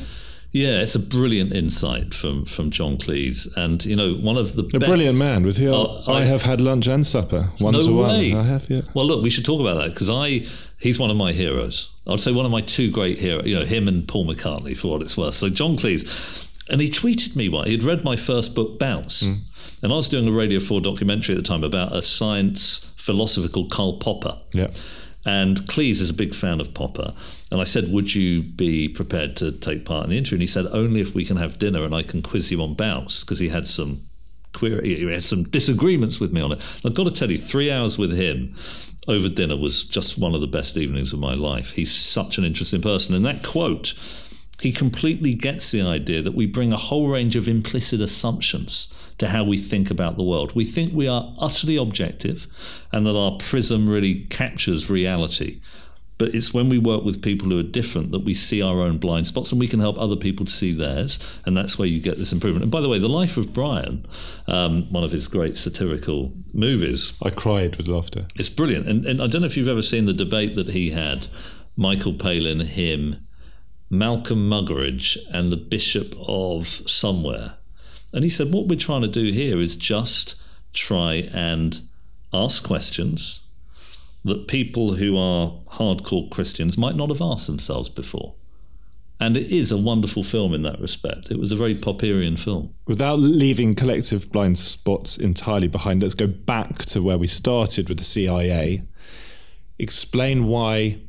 Yeah, 0.50 0.80
it's 0.80 0.94
a 0.94 1.00
brilliant 1.00 1.52
insight 1.52 2.14
from 2.14 2.46
from 2.46 2.70
John 2.70 2.96
Cleese, 2.96 3.54
and 3.56 3.84
you 3.84 3.94
know 3.94 4.14
one 4.14 4.38
of 4.38 4.56
the 4.56 4.62
a 4.62 4.78
best, 4.78 4.86
brilliant 4.86 5.18
man 5.18 5.44
with 5.44 5.58
whom 5.58 5.74
uh, 5.74 6.02
I, 6.06 6.20
I, 6.20 6.24
have 6.24 6.42
had 6.42 6.60
lunch 6.60 6.86
and 6.86 7.06
supper 7.06 7.50
one 7.58 7.74
no 7.74 7.82
to 7.82 7.92
way. 7.92 8.32
one. 8.32 8.46
I 8.46 8.48
have, 8.48 8.70
yeah. 8.70 8.80
Well, 8.94 9.04
look, 9.04 9.22
we 9.22 9.28
should 9.28 9.44
talk 9.44 9.60
about 9.60 9.74
that 9.74 9.92
because 9.92 10.08
I 10.08 10.46
he's 10.78 10.98
one 10.98 11.10
of 11.10 11.16
my 11.16 11.32
heroes. 11.32 11.90
I'd 12.06 12.20
say 12.20 12.32
one 12.32 12.46
of 12.46 12.50
my 12.50 12.62
two 12.62 12.90
great 12.90 13.18
heroes. 13.18 13.46
You 13.46 13.56
know, 13.56 13.66
him 13.66 13.88
and 13.88 14.08
Paul 14.08 14.26
McCartney 14.26 14.76
for 14.76 14.88
what 14.88 15.02
it's 15.02 15.18
worth. 15.18 15.34
So 15.34 15.50
John 15.50 15.76
Cleese, 15.76 16.66
and 16.70 16.80
he 16.80 16.88
tweeted 16.88 17.36
me 17.36 17.50
one. 17.50 17.66
He'd 17.66 17.84
read 17.84 18.02
my 18.02 18.16
first 18.16 18.54
book, 18.54 18.78
Bounce, 18.78 19.24
mm. 19.24 19.82
and 19.82 19.92
I 19.92 19.96
was 19.96 20.08
doing 20.08 20.26
a 20.28 20.32
Radio 20.32 20.60
Four 20.60 20.80
documentary 20.80 21.34
at 21.34 21.42
the 21.42 21.48
time 21.48 21.62
about 21.62 21.94
a 21.94 22.00
science 22.00 22.94
philosopher 22.96 23.48
called 23.48 23.70
Karl 23.70 23.98
Popper. 23.98 24.38
Yeah. 24.52 24.68
And 25.28 25.58
Cleese 25.66 26.00
is 26.00 26.08
a 26.08 26.14
big 26.14 26.34
fan 26.34 26.58
of 26.58 26.72
Popper. 26.72 27.12
And 27.50 27.60
I 27.60 27.64
said, 27.64 27.92
Would 27.92 28.14
you 28.14 28.42
be 28.42 28.88
prepared 28.88 29.36
to 29.36 29.52
take 29.52 29.84
part 29.84 30.04
in 30.04 30.10
the 30.10 30.16
interview? 30.16 30.36
And 30.36 30.42
he 30.42 30.46
said, 30.46 30.64
Only 30.72 31.02
if 31.02 31.14
we 31.14 31.26
can 31.26 31.36
have 31.36 31.58
dinner 31.58 31.84
and 31.84 31.94
I 31.94 32.02
can 32.02 32.22
quiz 32.22 32.50
you 32.50 32.62
on 32.62 32.72
bounce, 32.72 33.20
because 33.20 33.38
he 33.38 33.50
had 33.50 33.68
some 33.68 34.08
query, 34.54 34.96
he 34.96 35.04
had 35.04 35.22
some 35.22 35.44
disagreements 35.44 36.18
with 36.18 36.32
me 36.32 36.40
on 36.40 36.52
it. 36.52 36.60
And 36.82 36.86
I've 36.86 36.96
got 36.96 37.04
to 37.04 37.10
tell 37.10 37.30
you, 37.30 37.36
three 37.36 37.70
hours 37.70 37.98
with 37.98 38.18
him 38.18 38.54
over 39.06 39.28
dinner 39.28 39.58
was 39.58 39.84
just 39.84 40.16
one 40.16 40.34
of 40.34 40.40
the 40.40 40.46
best 40.46 40.78
evenings 40.78 41.12
of 41.12 41.18
my 41.18 41.34
life. 41.34 41.72
He's 41.72 41.94
such 41.94 42.38
an 42.38 42.46
interesting 42.46 42.80
person. 42.80 43.14
And 43.14 43.26
that 43.26 43.44
quote, 43.44 43.92
he 44.62 44.72
completely 44.72 45.34
gets 45.34 45.70
the 45.70 45.82
idea 45.82 46.22
that 46.22 46.34
we 46.34 46.46
bring 46.46 46.72
a 46.72 46.78
whole 46.78 47.08
range 47.08 47.36
of 47.36 47.48
implicit 47.48 48.00
assumptions 48.00 48.88
to 49.18 49.28
how 49.28 49.44
we 49.44 49.58
think 49.58 49.90
about 49.90 50.16
the 50.16 50.22
world. 50.22 50.54
We 50.54 50.64
think 50.64 50.94
we 50.94 51.08
are 51.08 51.34
utterly 51.38 51.76
objective 51.76 52.46
and 52.92 53.04
that 53.06 53.16
our 53.16 53.36
prism 53.38 53.88
really 53.88 54.20
captures 54.26 54.88
reality. 54.88 55.60
But 56.18 56.34
it's 56.34 56.52
when 56.52 56.68
we 56.68 56.78
work 56.78 57.04
with 57.04 57.22
people 57.22 57.48
who 57.48 57.58
are 57.60 57.64
different 57.64 58.10
that 58.10 58.24
we 58.24 58.34
see 58.34 58.60
our 58.60 58.80
own 58.80 58.98
blind 58.98 59.28
spots 59.28 59.52
and 59.52 59.60
we 59.60 59.68
can 59.68 59.78
help 59.78 59.96
other 59.98 60.16
people 60.16 60.44
to 60.46 60.52
see 60.52 60.72
theirs. 60.72 61.18
And 61.46 61.56
that's 61.56 61.78
where 61.78 61.86
you 61.86 62.00
get 62.00 62.18
this 62.18 62.32
improvement. 62.32 62.64
And 62.64 62.72
by 62.72 62.80
the 62.80 62.88
way, 62.88 62.98
The 62.98 63.08
Life 63.08 63.36
of 63.36 63.52
Brian, 63.52 64.04
um, 64.48 64.92
one 64.92 65.04
of 65.04 65.12
his 65.12 65.28
great 65.28 65.56
satirical 65.56 66.32
movies. 66.52 67.16
I 67.22 67.30
cried 67.30 67.76
with 67.76 67.86
laughter. 67.86 68.26
It's 68.34 68.48
brilliant. 68.48 68.88
And, 68.88 69.06
and 69.06 69.22
I 69.22 69.28
don't 69.28 69.42
know 69.42 69.46
if 69.46 69.56
you've 69.56 69.68
ever 69.68 69.82
seen 69.82 70.06
the 70.06 70.12
debate 70.12 70.56
that 70.56 70.70
he 70.70 70.90
had 70.90 71.28
Michael 71.76 72.14
Palin, 72.14 72.60
him, 72.60 73.24
Malcolm 73.88 74.50
Muggeridge, 74.50 75.16
and 75.30 75.52
the 75.52 75.56
Bishop 75.56 76.16
of 76.18 76.66
somewhere. 76.66 77.57
And 78.12 78.24
he 78.24 78.30
said, 78.30 78.52
What 78.52 78.68
we're 78.68 78.78
trying 78.78 79.02
to 79.02 79.08
do 79.08 79.32
here 79.32 79.60
is 79.60 79.76
just 79.76 80.36
try 80.72 81.28
and 81.32 81.80
ask 82.32 82.64
questions 82.64 83.42
that 84.24 84.48
people 84.48 84.94
who 84.94 85.16
are 85.16 85.52
hardcore 85.72 86.30
Christians 86.30 86.76
might 86.76 86.96
not 86.96 87.08
have 87.08 87.22
asked 87.22 87.46
themselves 87.46 87.88
before. 87.88 88.34
And 89.20 89.36
it 89.36 89.50
is 89.54 89.72
a 89.72 89.76
wonderful 89.76 90.22
film 90.22 90.54
in 90.54 90.62
that 90.62 90.80
respect. 90.80 91.30
It 91.30 91.38
was 91.38 91.50
a 91.50 91.56
very 91.56 91.74
Popperian 91.74 92.38
film. 92.38 92.72
Without 92.86 93.18
leaving 93.18 93.74
collective 93.74 94.30
blind 94.30 94.58
spots 94.58 95.16
entirely 95.16 95.66
behind, 95.66 96.02
let's 96.02 96.14
go 96.14 96.28
back 96.28 96.84
to 96.86 97.02
where 97.02 97.18
we 97.18 97.26
started 97.26 97.88
with 97.88 97.98
the 97.98 98.04
CIA. 98.04 98.82
Explain 99.78 100.46
why 100.46 101.00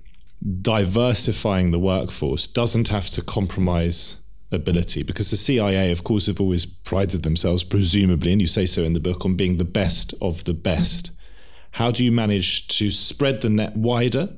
diversifying 0.62 1.70
the 1.70 1.80
workforce 1.80 2.48
doesn't 2.48 2.88
have 2.88 3.10
to 3.12 3.22
compromise 3.22 4.22
ability? 4.52 5.04
Because 5.04 5.32
the 5.32 5.38
CIA, 5.38 5.92
of 5.92 6.04
course, 6.04 6.28
have 6.28 6.42
always 6.42 6.66
prided 6.66 7.24
themselves, 7.24 7.64
presumably, 7.64 8.32
and 8.32 8.42
you 8.42 8.48
say 8.48 8.66
so 8.66 8.84
in 8.84 8.94
the 8.94 9.00
book, 9.00 9.26
on 9.26 9.36
being 9.36 9.58
the 9.58 9.64
best 9.64 10.14
of 10.22 10.44
the 10.46 10.54
best. 10.54 11.12
How 11.72 11.92
do 11.92 12.04
you 12.04 12.12
manage 12.12 12.68
to 12.80 12.92
spread 12.92 13.42
the 13.42 13.50
net 13.50 13.76
wider, 13.76 14.30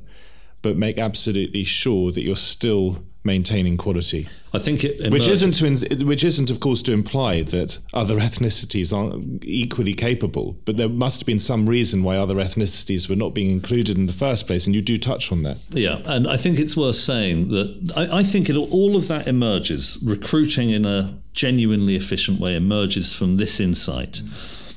but 0.61 0.77
make 0.77 0.97
absolutely 0.97 1.63
sure 1.63 2.11
that 2.11 2.21
you're 2.21 2.35
still 2.35 3.03
maintaining 3.23 3.77
quality? 3.77 4.27
I 4.53 4.59
think 4.59 4.83
it 4.83 5.11
which 5.11 5.27
isn't 5.27 5.53
to 5.53 5.65
ins- 5.65 5.87
which 6.03 6.23
isn't, 6.23 6.49
of 6.49 6.59
course, 6.59 6.81
to 6.83 6.93
imply 6.93 7.41
that 7.43 7.79
other 7.93 8.15
ethnicities 8.15 8.95
aren't 8.95 9.43
equally 9.45 9.93
capable. 9.93 10.57
But 10.65 10.77
there 10.77 10.89
must 10.89 11.19
have 11.19 11.27
been 11.27 11.39
some 11.39 11.67
reason 11.67 12.03
why 12.03 12.17
other 12.17 12.35
ethnicities 12.35 13.09
were 13.09 13.15
not 13.15 13.33
being 13.33 13.51
included 13.51 13.97
in 13.97 14.07
the 14.07 14.13
first 14.13 14.47
place, 14.47 14.65
and 14.65 14.75
you 14.75 14.81
do 14.81 14.97
touch 14.97 15.31
on 15.31 15.43
that. 15.43 15.59
Yeah, 15.69 16.01
and 16.05 16.27
I 16.27 16.37
think 16.37 16.59
it's 16.59 16.75
worth 16.75 16.95
saying 16.95 17.49
that 17.49 17.93
I, 17.95 18.19
I 18.19 18.23
think 18.23 18.49
it, 18.49 18.55
all 18.55 18.95
of 18.95 19.07
that 19.07 19.27
emerges, 19.27 19.99
recruiting 20.03 20.71
in 20.71 20.85
a 20.85 21.17
genuinely 21.33 21.95
efficient 21.95 22.39
way 22.39 22.55
emerges 22.55 23.13
from 23.13 23.37
this 23.37 23.59
insight 23.59 24.21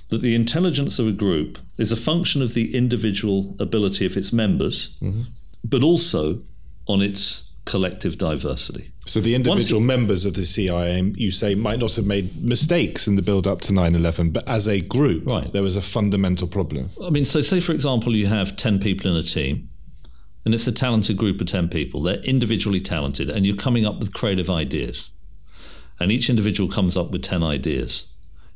that 0.08 0.22
the 0.22 0.34
intelligence 0.34 0.98
of 0.98 1.06
a 1.08 1.12
group 1.12 1.58
is 1.78 1.90
a 1.90 1.96
function 1.96 2.42
of 2.42 2.54
the 2.54 2.74
individual 2.74 3.56
ability 3.58 4.06
of 4.06 4.16
its 4.16 4.32
members, 4.32 4.96
mm-hmm. 5.00 5.22
but 5.64 5.82
also 5.82 6.40
on 6.86 7.00
its 7.00 7.50
collective 7.64 8.18
diversity. 8.18 8.90
So 9.06 9.20
the 9.20 9.34
individual 9.34 9.80
members 9.80 10.24
of 10.24 10.34
the 10.34 10.44
CIA, 10.44 11.12
you 11.16 11.30
say, 11.30 11.54
might 11.54 11.78
not 11.78 11.94
have 11.96 12.06
made 12.06 12.42
mistakes 12.42 13.06
in 13.06 13.16
the 13.16 13.22
build 13.22 13.46
up 13.46 13.60
to 13.62 13.72
9/11, 13.72 14.32
but 14.32 14.46
as 14.46 14.68
a 14.68 14.80
group, 14.80 15.26
Right. 15.26 15.52
there 15.52 15.62
was 15.62 15.76
a 15.76 15.80
fundamental 15.80 16.46
problem. 16.46 16.90
I 17.02 17.10
mean, 17.10 17.24
so 17.24 17.40
say 17.40 17.60
for 17.60 17.72
example, 17.72 18.14
you 18.14 18.26
have 18.26 18.56
10 18.56 18.78
people 18.78 19.10
in 19.10 19.16
a 19.16 19.22
team, 19.22 19.68
and 20.44 20.54
it's 20.54 20.66
a 20.66 20.72
talented 20.72 21.16
group 21.16 21.40
of 21.40 21.46
10 21.46 21.68
people. 21.68 22.00
They're 22.02 22.22
individually 22.22 22.80
talented, 22.80 23.30
and 23.30 23.46
you're 23.46 23.56
coming 23.56 23.86
up 23.86 23.98
with 23.98 24.12
creative 24.12 24.50
ideas. 24.50 25.10
And 26.00 26.10
each 26.10 26.28
individual 26.28 26.68
comes 26.68 26.96
up 26.96 27.10
with 27.12 27.22
10 27.22 27.42
ideas. 27.42 28.06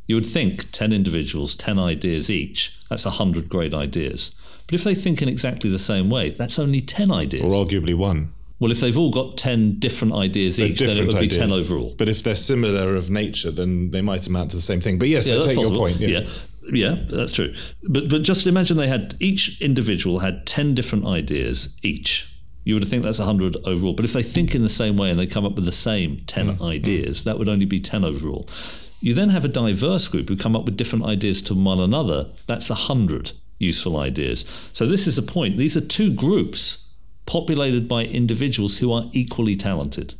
You 0.06 0.16
would 0.16 0.26
think 0.26 0.70
10 0.72 0.92
individuals, 0.92 1.54
10 1.54 1.78
ideas 1.78 2.30
each, 2.30 2.72
that's 2.88 3.04
100 3.04 3.48
great 3.48 3.74
ideas. 3.74 4.32
But 4.66 4.74
if 4.74 4.84
they 4.84 4.94
think 4.94 5.22
in 5.22 5.28
exactly 5.28 5.70
the 5.70 5.78
same 5.78 6.10
way, 6.10 6.30
that's 6.30 6.58
only 6.58 6.80
10 6.80 7.10
ideas. 7.12 7.44
Or 7.44 7.64
arguably 7.64 7.94
one. 7.94 8.32
Well, 8.60 8.72
if 8.72 8.80
they've 8.80 8.98
all 8.98 9.10
got 9.10 9.36
10 9.36 9.78
different 9.78 10.14
ideas 10.14 10.56
They're 10.56 10.66
each, 10.66 10.80
then 10.80 10.88
it 10.88 10.92
different 10.94 11.14
would 11.14 11.20
be 11.20 11.28
10 11.28 11.52
overall. 11.52 11.94
But 11.96 12.08
if 12.08 12.22
they're 12.22 12.34
similar 12.34 12.96
of 12.96 13.08
nature, 13.08 13.50
then 13.50 13.92
they 13.92 14.00
might 14.00 14.26
amount 14.26 14.50
to 14.50 14.56
the 14.56 14.62
same 14.62 14.80
thing. 14.80 14.98
But 14.98 15.08
yes, 15.08 15.30
I 15.30 15.34
that's 15.34 15.46
take 15.46 15.60
your 15.60 15.70
point. 15.70 16.00
Yeah. 16.00 16.28
yeah, 16.72 16.96
that's 17.08 17.32
true. 17.32 17.54
But 17.84 18.08
but 18.08 18.22
just 18.22 18.46
imagine 18.46 18.76
they 18.76 18.88
had 18.88 19.14
each 19.20 19.60
individual 19.60 20.18
had 20.20 20.46
ten 20.46 20.74
different 20.74 21.06
ideas 21.06 21.76
each. 21.82 22.34
You 22.64 22.74
would 22.74 22.84
think 22.84 23.04
that's 23.04 23.18
hundred 23.18 23.56
overall. 23.64 23.94
But 23.94 24.04
if 24.04 24.12
they 24.12 24.22
think 24.24 24.54
in 24.54 24.62
the 24.62 24.68
same 24.68 24.96
way 24.96 25.10
and 25.10 25.18
they 25.18 25.26
come 25.26 25.46
up 25.46 25.54
with 25.54 25.64
the 25.64 25.72
same 25.72 26.24
ten 26.26 26.58
Mm, 26.58 26.62
ideas, 26.62 27.24
that 27.24 27.38
would 27.38 27.48
only 27.48 27.64
be 27.64 27.80
ten 27.80 28.04
overall. 28.04 28.48
You 29.00 29.14
then 29.14 29.28
have 29.28 29.44
a 29.44 29.48
diverse 29.48 30.08
group 30.08 30.28
who 30.28 30.36
come 30.36 30.56
up 30.56 30.64
with 30.64 30.76
different 30.76 31.04
ideas 31.04 31.40
to 31.42 31.54
one 31.54 31.78
another. 31.78 32.26
That's 32.46 32.68
hundred 32.68 33.32
useful 33.60 33.96
ideas. 33.96 34.44
So 34.72 34.84
this 34.84 35.06
is 35.06 35.16
a 35.16 35.22
point. 35.22 35.56
These 35.56 35.76
are 35.76 35.80
two 35.80 36.12
groups 36.12 36.87
populated 37.28 37.86
by 37.86 38.02
individuals 38.02 38.78
who 38.78 38.92
are 38.92 39.04
equally 39.12 39.54
talented 39.54 40.14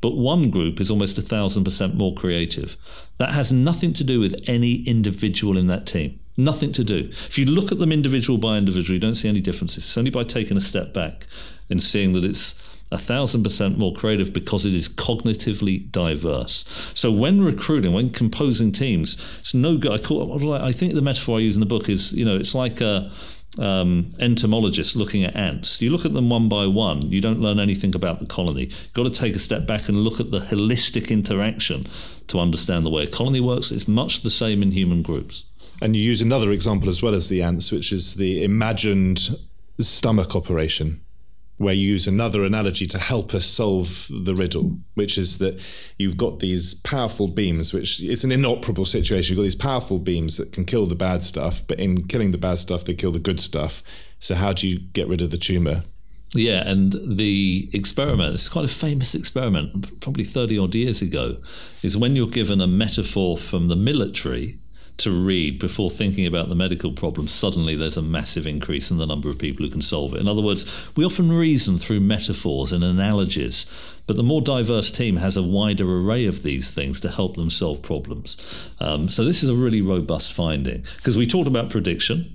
but 0.00 0.16
one 0.16 0.50
group 0.50 0.80
is 0.80 0.90
almost 0.90 1.18
a 1.18 1.22
thousand 1.22 1.64
percent 1.64 1.94
more 1.94 2.14
creative. 2.14 2.76
That 3.18 3.34
has 3.34 3.50
nothing 3.50 3.92
to 3.94 4.04
do 4.04 4.20
with 4.20 4.40
any 4.46 4.82
individual 4.84 5.58
in 5.58 5.66
that 5.68 5.86
team. 5.86 6.20
Nothing 6.36 6.70
to 6.72 6.84
do. 6.84 7.08
If 7.10 7.36
you 7.36 7.46
look 7.46 7.72
at 7.72 7.78
them 7.78 7.90
individual 7.90 8.38
by 8.38 8.58
individual, 8.58 8.94
you 8.94 9.00
don't 9.00 9.16
see 9.16 9.28
any 9.28 9.40
differences. 9.40 9.84
It's 9.84 9.98
only 9.98 10.12
by 10.12 10.22
taking 10.22 10.56
a 10.56 10.60
step 10.60 10.94
back 10.94 11.26
and 11.68 11.82
seeing 11.82 12.12
that 12.12 12.24
it's 12.24 12.62
a 12.92 12.96
thousand 12.96 13.42
percent 13.42 13.76
more 13.76 13.92
creative 13.92 14.32
because 14.32 14.64
it 14.64 14.72
is 14.72 14.88
cognitively 14.88 15.90
diverse. 15.90 16.64
So 16.94 17.10
when 17.10 17.42
recruiting, 17.42 17.92
when 17.92 18.10
composing 18.10 18.70
teams, 18.70 19.16
it's 19.40 19.52
no 19.52 19.78
good. 19.78 19.92
I 19.92 19.98
call 19.98 20.54
I 20.54 20.70
think 20.70 20.94
the 20.94 21.02
metaphor 21.02 21.38
I 21.38 21.40
use 21.40 21.56
in 21.56 21.60
the 21.60 21.66
book 21.66 21.88
is, 21.88 22.12
you 22.12 22.24
know, 22.24 22.36
it's 22.36 22.54
like 22.54 22.80
a 22.80 23.10
um, 23.58 24.10
entomologist 24.18 24.94
looking 24.96 25.24
at 25.24 25.34
ants. 25.34 25.80
You 25.80 25.90
look 25.90 26.04
at 26.04 26.14
them 26.14 26.30
one 26.30 26.48
by 26.48 26.66
one, 26.66 27.10
you 27.10 27.20
don't 27.20 27.40
learn 27.40 27.58
anything 27.58 27.94
about 27.94 28.20
the 28.20 28.26
colony. 28.26 28.64
You've 28.64 28.92
got 28.92 29.04
to 29.04 29.10
take 29.10 29.34
a 29.34 29.38
step 29.38 29.66
back 29.66 29.88
and 29.88 29.98
look 29.98 30.20
at 30.20 30.30
the 30.30 30.40
holistic 30.40 31.10
interaction 31.10 31.86
to 32.28 32.38
understand 32.38 32.84
the 32.84 32.90
way 32.90 33.04
a 33.04 33.06
colony 33.06 33.40
works. 33.40 33.70
It's 33.70 33.88
much 33.88 34.22
the 34.22 34.30
same 34.30 34.62
in 34.62 34.72
human 34.72 35.02
groups. 35.02 35.44
And 35.80 35.96
you 35.96 36.02
use 36.02 36.20
another 36.20 36.52
example 36.52 36.88
as 36.88 37.02
well 37.02 37.14
as 37.14 37.28
the 37.28 37.42
ants, 37.42 37.70
which 37.70 37.92
is 37.92 38.14
the 38.16 38.42
imagined 38.42 39.28
stomach 39.80 40.34
operation, 40.34 41.00
where 41.58 41.74
you 41.74 41.92
use 41.92 42.06
another 42.06 42.44
analogy 42.44 42.86
to 42.86 42.98
help 42.98 43.34
us 43.34 43.44
solve 43.44 44.08
the 44.10 44.34
riddle, 44.34 44.78
which 44.94 45.18
is 45.18 45.38
that 45.38 45.60
you've 45.98 46.16
got 46.16 46.38
these 46.38 46.74
powerful 46.74 47.28
beams, 47.28 47.72
which 47.72 48.00
it's 48.00 48.24
an 48.24 48.32
inoperable 48.32 48.84
situation. 48.84 49.32
You've 49.32 49.40
got 49.40 49.44
these 49.44 49.54
powerful 49.54 49.98
beams 49.98 50.36
that 50.36 50.52
can 50.52 50.64
kill 50.64 50.86
the 50.86 50.94
bad 50.94 51.22
stuff, 51.22 51.62
but 51.66 51.78
in 51.78 52.06
killing 52.06 52.30
the 52.30 52.38
bad 52.38 52.58
stuff, 52.58 52.84
they 52.84 52.94
kill 52.94 53.12
the 53.12 53.18
good 53.18 53.40
stuff. 53.40 53.82
So, 54.20 54.36
how 54.36 54.52
do 54.52 54.68
you 54.68 54.78
get 54.78 55.08
rid 55.08 55.20
of 55.20 55.30
the 55.30 55.36
tumor? 55.36 55.82
Yeah, 56.34 56.68
and 56.68 56.94
the 57.04 57.70
experiment, 57.72 58.34
it's 58.34 58.48
quite 58.48 58.66
a 58.66 58.68
famous 58.68 59.14
experiment, 59.14 60.00
probably 60.00 60.24
30 60.24 60.58
odd 60.58 60.74
years 60.74 61.00
ago, 61.00 61.38
is 61.82 61.96
when 61.96 62.16
you're 62.16 62.28
given 62.28 62.60
a 62.60 62.66
metaphor 62.66 63.38
from 63.38 63.66
the 63.66 63.76
military 63.76 64.58
to 64.98 65.10
read 65.10 65.58
before 65.58 65.90
thinking 65.90 66.26
about 66.26 66.48
the 66.48 66.54
medical 66.54 66.92
problem, 66.92 67.28
suddenly 67.28 67.74
there's 67.76 67.96
a 67.96 68.02
massive 68.02 68.46
increase 68.46 68.90
in 68.90 68.98
the 68.98 69.06
number 69.06 69.30
of 69.30 69.38
people 69.38 69.64
who 69.64 69.70
can 69.70 69.80
solve 69.80 70.14
it. 70.14 70.20
In 70.20 70.28
other 70.28 70.42
words, 70.42 70.90
we 70.96 71.04
often 71.04 71.32
reason 71.32 71.78
through 71.78 72.00
metaphors 72.00 72.72
and 72.72 72.82
analogies, 72.82 73.66
but 74.06 74.16
the 74.16 74.22
more 74.22 74.42
diverse 74.42 74.90
team 74.90 75.16
has 75.16 75.36
a 75.36 75.42
wider 75.42 75.88
array 75.88 76.26
of 76.26 76.42
these 76.42 76.70
things 76.70 77.00
to 77.00 77.10
help 77.10 77.36
them 77.36 77.50
solve 77.50 77.82
problems. 77.82 78.70
Um, 78.80 79.08
so 79.08 79.24
this 79.24 79.42
is 79.42 79.48
a 79.48 79.54
really 79.54 79.80
robust 79.80 80.32
finding 80.32 80.84
because 80.96 81.16
we 81.16 81.26
talked 81.26 81.48
about 81.48 81.70
prediction 81.70 82.34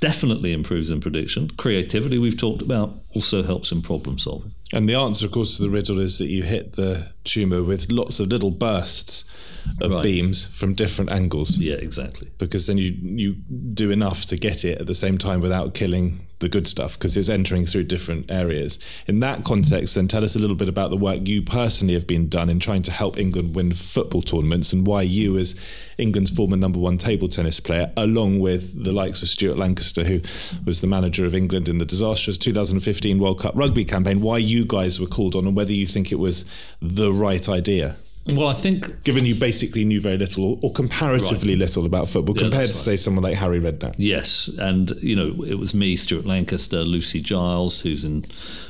definitely 0.00 0.52
improves 0.52 0.90
in 0.90 1.00
prediction. 1.00 1.48
Creativity, 1.56 2.18
we've 2.18 2.36
talked 2.36 2.60
about, 2.60 2.92
also 3.14 3.42
helps 3.42 3.72
in 3.72 3.80
problem 3.80 4.18
solving. 4.18 4.52
And 4.72 4.86
the 4.86 4.94
answer, 4.94 5.24
of 5.24 5.32
course, 5.32 5.56
to 5.56 5.62
the 5.62 5.70
riddle 5.70 5.98
is 5.98 6.18
that 6.18 6.26
you 6.26 6.42
hit 6.42 6.72
the 6.72 7.12
tumor 7.24 7.62
with 7.62 7.90
lots 7.90 8.20
of 8.20 8.28
little 8.28 8.50
bursts 8.50 9.32
of 9.80 9.92
Right. 9.92 10.02
beams 10.02 10.46
from 10.46 10.74
different 10.74 11.10
angles. 11.12 11.58
Yeah, 11.58 11.74
exactly. 11.74 12.28
because 12.38 12.66
then 12.66 12.78
you 12.78 12.94
you 13.02 13.32
do 13.74 13.90
enough 13.90 14.24
to 14.26 14.36
get 14.36 14.64
it 14.64 14.78
at 14.78 14.86
the 14.86 14.94
same 14.94 15.18
time 15.18 15.40
without 15.40 15.74
killing 15.74 16.20
the 16.40 16.48
good 16.48 16.66
stuff 16.66 16.98
because 16.98 17.16
it's 17.16 17.28
entering 17.28 17.64
through 17.64 17.84
different 17.84 18.30
areas. 18.30 18.78
In 19.06 19.20
that 19.20 19.44
context, 19.44 19.94
then 19.94 20.08
tell 20.08 20.24
us 20.24 20.34
a 20.36 20.38
little 20.38 20.56
bit 20.56 20.68
about 20.68 20.90
the 20.90 20.96
work 20.96 21.26
you 21.26 21.40
personally 21.42 21.94
have 21.94 22.06
been 22.06 22.28
done 22.28 22.50
in 22.50 22.58
trying 22.58 22.82
to 22.82 22.90
help 22.90 23.18
England 23.18 23.54
win 23.54 23.72
football 23.72 24.20
tournaments 24.20 24.72
and 24.72 24.86
why 24.86 25.02
you, 25.02 25.38
as 25.38 25.54
England's 25.96 26.30
former 26.30 26.56
number 26.56 26.78
one 26.78 26.98
table 26.98 27.28
tennis 27.28 27.60
player, 27.60 27.90
along 27.96 28.40
with 28.40 28.84
the 28.84 28.92
likes 28.92 29.22
of 29.22 29.28
Stuart 29.28 29.56
Lancaster, 29.56 30.04
who 30.04 30.20
was 30.66 30.80
the 30.80 30.86
manager 30.88 31.24
of 31.24 31.34
England 31.34 31.68
in 31.68 31.78
the 31.78 31.84
disastrous 31.86 32.36
2015 32.36 33.18
World 33.18 33.38
Cup 33.40 33.54
rugby 33.56 33.84
campaign, 33.84 34.20
why 34.20 34.36
you 34.38 34.64
guys 34.66 35.00
were 35.00 35.06
called 35.06 35.34
on 35.36 35.46
and 35.46 35.56
whether 35.56 35.72
you 35.72 35.86
think 35.86 36.10
it 36.12 36.18
was 36.18 36.44
the 36.82 37.12
right 37.12 37.48
idea. 37.48 37.96
Well, 38.26 38.48
I 38.48 38.54
think 38.54 39.04
Given 39.04 39.26
you 39.26 39.34
basically 39.34 39.84
knew 39.84 40.00
very 40.00 40.16
little 40.16 40.58
or, 40.62 40.72
comparatively 40.72 41.56
little 41.56 41.84
about 41.84 42.08
football 42.08 42.34
Yeah, 42.34 42.44
compared 42.44 42.68
to, 42.68 42.72
say, 42.72 42.96
someone 42.96 43.22
like 43.22 43.36
Harry 43.36 43.60
Redknapp. 43.60 43.96
yes, 43.98 44.48
and 44.48 44.92
you 45.02 45.14
know 45.14 45.44
it 45.44 45.58
was 45.58 45.74
me, 45.74 45.94
Stuart 45.94 46.24
Lancaster, 46.24 46.82
Lucy 46.84 47.20
Giles, 47.20 47.82
who's 47.82 48.02
in, 48.02 48.24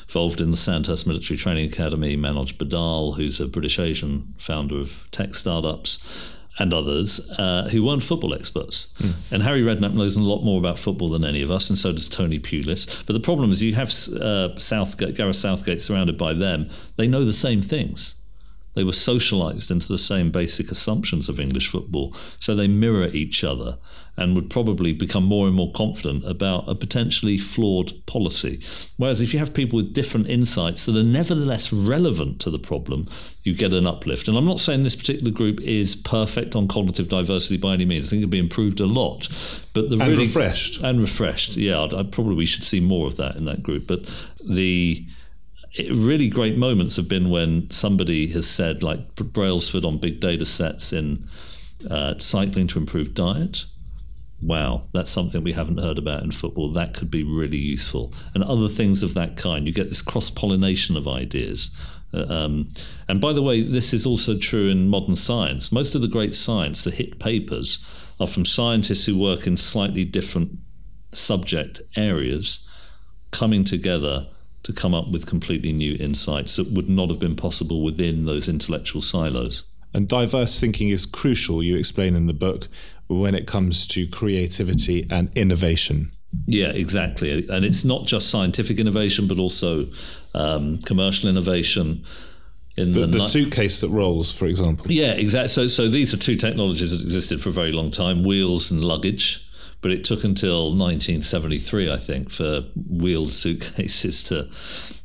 involved 0.08 0.40
in 0.40 0.50
the 0.50 0.56
Sandhurst 0.56 1.06
Military 1.06 1.38
Training 1.38 1.68
Academy, 1.70 2.16
Manoj 2.16 2.54
Badal, 2.54 3.16
who's 3.16 3.40
a 3.40 3.46
British 3.46 3.78
Asian 3.78 4.34
founder 4.38 4.78
of 4.80 5.06
tech 5.12 5.34
startups. 5.34 6.30
And 6.56 6.72
others 6.72 7.18
uh, 7.32 7.68
who 7.72 7.82
weren't 7.84 8.04
football 8.04 8.32
experts. 8.32 8.94
And 9.32 9.42
Harry 9.42 9.62
Redknapp 9.62 9.92
knows 9.92 10.14
a 10.14 10.22
lot 10.22 10.44
more 10.44 10.60
about 10.60 10.78
football 10.78 11.10
than 11.10 11.24
any 11.24 11.42
of 11.42 11.50
us, 11.50 11.68
and 11.68 11.76
so 11.76 11.90
does 11.90 12.08
Tony 12.08 12.38
Pulis. 12.38 13.04
But 13.06 13.14
the 13.14 13.18
problem 13.18 13.50
is, 13.50 13.60
you 13.60 13.74
have 13.74 13.88
uh, 14.20 14.56
Southgate, 14.56 15.16
Gareth 15.16 15.34
Southgate 15.34 15.82
surrounded 15.82 16.16
by 16.16 16.32
them, 16.32 16.70
they 16.94 17.08
know 17.08 17.24
the 17.24 17.32
same 17.32 17.60
things. 17.60 18.14
They 18.74 18.84
were 18.84 18.92
socialized 18.92 19.70
into 19.70 19.88
the 19.88 19.98
same 19.98 20.30
basic 20.30 20.70
assumptions 20.70 21.28
of 21.28 21.40
English 21.40 21.68
football, 21.68 22.14
so 22.38 22.54
they 22.54 22.68
mirror 22.68 23.06
each 23.06 23.44
other 23.44 23.78
and 24.16 24.34
would 24.34 24.48
probably 24.48 24.92
become 24.92 25.24
more 25.24 25.46
and 25.46 25.56
more 25.56 25.72
confident 25.72 26.24
about 26.24 26.68
a 26.68 26.74
potentially 26.74 27.36
flawed 27.36 27.92
policy. 28.06 28.60
Whereas 28.96 29.20
if 29.20 29.32
you 29.32 29.40
have 29.40 29.52
people 29.52 29.76
with 29.76 29.92
different 29.92 30.28
insights 30.28 30.86
that 30.86 30.96
are 30.96 31.02
nevertheless 31.02 31.72
relevant 31.72 32.40
to 32.42 32.50
the 32.50 32.58
problem, 32.58 33.08
you 33.42 33.54
get 33.54 33.74
an 33.74 33.86
uplift. 33.86 34.28
And 34.28 34.36
I'm 34.36 34.44
not 34.44 34.60
saying 34.60 34.84
this 34.84 34.94
particular 34.94 35.32
group 35.32 35.60
is 35.60 35.96
perfect 35.96 36.54
on 36.54 36.68
cognitive 36.68 37.08
diversity 37.08 37.56
by 37.56 37.74
any 37.74 37.84
means. 37.84 38.06
I 38.06 38.10
think 38.10 38.20
it'd 38.20 38.30
be 38.30 38.38
improved 38.38 38.78
a 38.78 38.86
lot, 38.86 39.28
but 39.72 39.90
the 39.90 39.96
And 40.00 40.12
really 40.12 40.26
refreshed. 40.26 40.80
and 40.82 41.00
refreshed. 41.00 41.56
Yeah, 41.56 41.82
I'd, 41.82 41.94
I 41.94 42.04
probably 42.04 42.36
we 42.36 42.46
should 42.46 42.64
see 42.64 42.80
more 42.80 43.08
of 43.08 43.16
that 43.16 43.34
in 43.34 43.46
that 43.46 43.64
group. 43.64 43.88
But 43.88 44.08
the 44.48 45.04
really 45.78 46.28
great 46.28 46.56
moments 46.56 46.96
have 46.96 47.08
been 47.08 47.30
when 47.30 47.70
somebody 47.70 48.28
has 48.28 48.48
said, 48.48 48.82
like 48.82 49.14
Brailsford 49.16 49.84
on 49.84 49.98
big 49.98 50.20
data 50.20 50.44
sets 50.44 50.92
in 50.92 51.28
uh, 51.90 52.18
cycling 52.18 52.66
to 52.68 52.78
improve 52.78 53.14
diet. 53.14 53.64
Wow, 54.40 54.84
that's 54.92 55.10
something 55.10 55.42
we 55.42 55.52
haven't 55.52 55.80
heard 55.80 55.98
about 55.98 56.22
in 56.22 56.30
football. 56.30 56.72
That 56.72 56.94
could 56.94 57.10
be 57.10 57.22
really 57.22 57.56
useful. 57.56 58.12
And 58.34 58.44
other 58.44 58.68
things 58.68 59.02
of 59.02 59.14
that 59.14 59.36
kind. 59.36 59.66
You 59.66 59.72
get 59.72 59.88
this 59.88 60.02
cross 60.02 60.30
pollination 60.30 60.96
of 60.96 61.08
ideas. 61.08 61.70
Uh, 62.12 62.26
um, 62.28 62.68
and 63.08 63.20
by 63.20 63.32
the 63.32 63.42
way, 63.42 63.62
this 63.62 63.92
is 63.92 64.06
also 64.06 64.38
true 64.38 64.68
in 64.68 64.88
modern 64.88 65.16
science. 65.16 65.72
Most 65.72 65.94
of 65.94 66.02
the 66.02 66.08
great 66.08 66.34
science, 66.34 66.82
the 66.82 66.90
hit 66.90 67.18
papers, 67.18 67.84
are 68.20 68.26
from 68.26 68.44
scientists 68.44 69.06
who 69.06 69.18
work 69.18 69.46
in 69.46 69.56
slightly 69.56 70.04
different 70.04 70.58
subject 71.12 71.80
areas 71.96 72.68
coming 73.30 73.64
together 73.64 74.28
to 74.64 74.72
come 74.72 74.94
up 74.94 75.10
with 75.10 75.26
completely 75.26 75.72
new 75.72 75.94
insights 76.00 76.56
that 76.56 76.70
would 76.72 76.88
not 76.88 77.08
have 77.10 77.18
been 77.18 77.36
possible 77.36 77.82
within 77.82 78.24
those 78.24 78.48
intellectual 78.48 79.00
silos. 79.00 79.64
And 79.92 80.08
diverse 80.08 80.58
thinking 80.58 80.88
is 80.88 81.06
crucial, 81.06 81.62
you 81.62 81.76
explain 81.76 82.16
in 82.16 82.26
the 82.26 82.34
book, 82.34 82.66
when 83.06 83.34
it 83.34 83.46
comes 83.46 83.86
to 83.88 84.08
creativity 84.08 85.06
and 85.10 85.30
innovation. 85.36 86.10
Yeah, 86.46 86.68
exactly. 86.68 87.46
And 87.48 87.64
it's 87.64 87.84
not 87.84 88.06
just 88.06 88.30
scientific 88.30 88.80
innovation, 88.80 89.28
but 89.28 89.38
also 89.38 89.86
um, 90.34 90.78
commercial 90.78 91.28
innovation. 91.28 92.04
In 92.76 92.92
the, 92.92 93.00
the, 93.00 93.06
the 93.06 93.20
suitcase 93.20 93.80
that 93.82 93.90
rolls, 93.90 94.32
for 94.32 94.46
example. 94.46 94.90
Yeah, 94.90 95.12
exactly. 95.12 95.48
So, 95.48 95.66
so 95.68 95.88
these 95.88 96.12
are 96.12 96.16
two 96.16 96.34
technologies 96.34 96.90
that 96.90 97.00
existed 97.02 97.40
for 97.40 97.50
a 97.50 97.52
very 97.52 97.70
long 97.70 97.92
time: 97.92 98.24
wheels 98.24 98.72
and 98.72 98.82
luggage. 98.82 99.43
But 99.84 99.92
it 99.92 100.02
took 100.02 100.24
until 100.24 100.74
1973, 100.74 101.90
I 101.90 101.98
think, 101.98 102.30
for 102.30 102.62
wheeled 102.88 103.28
suitcases 103.28 104.22
to 104.24 104.48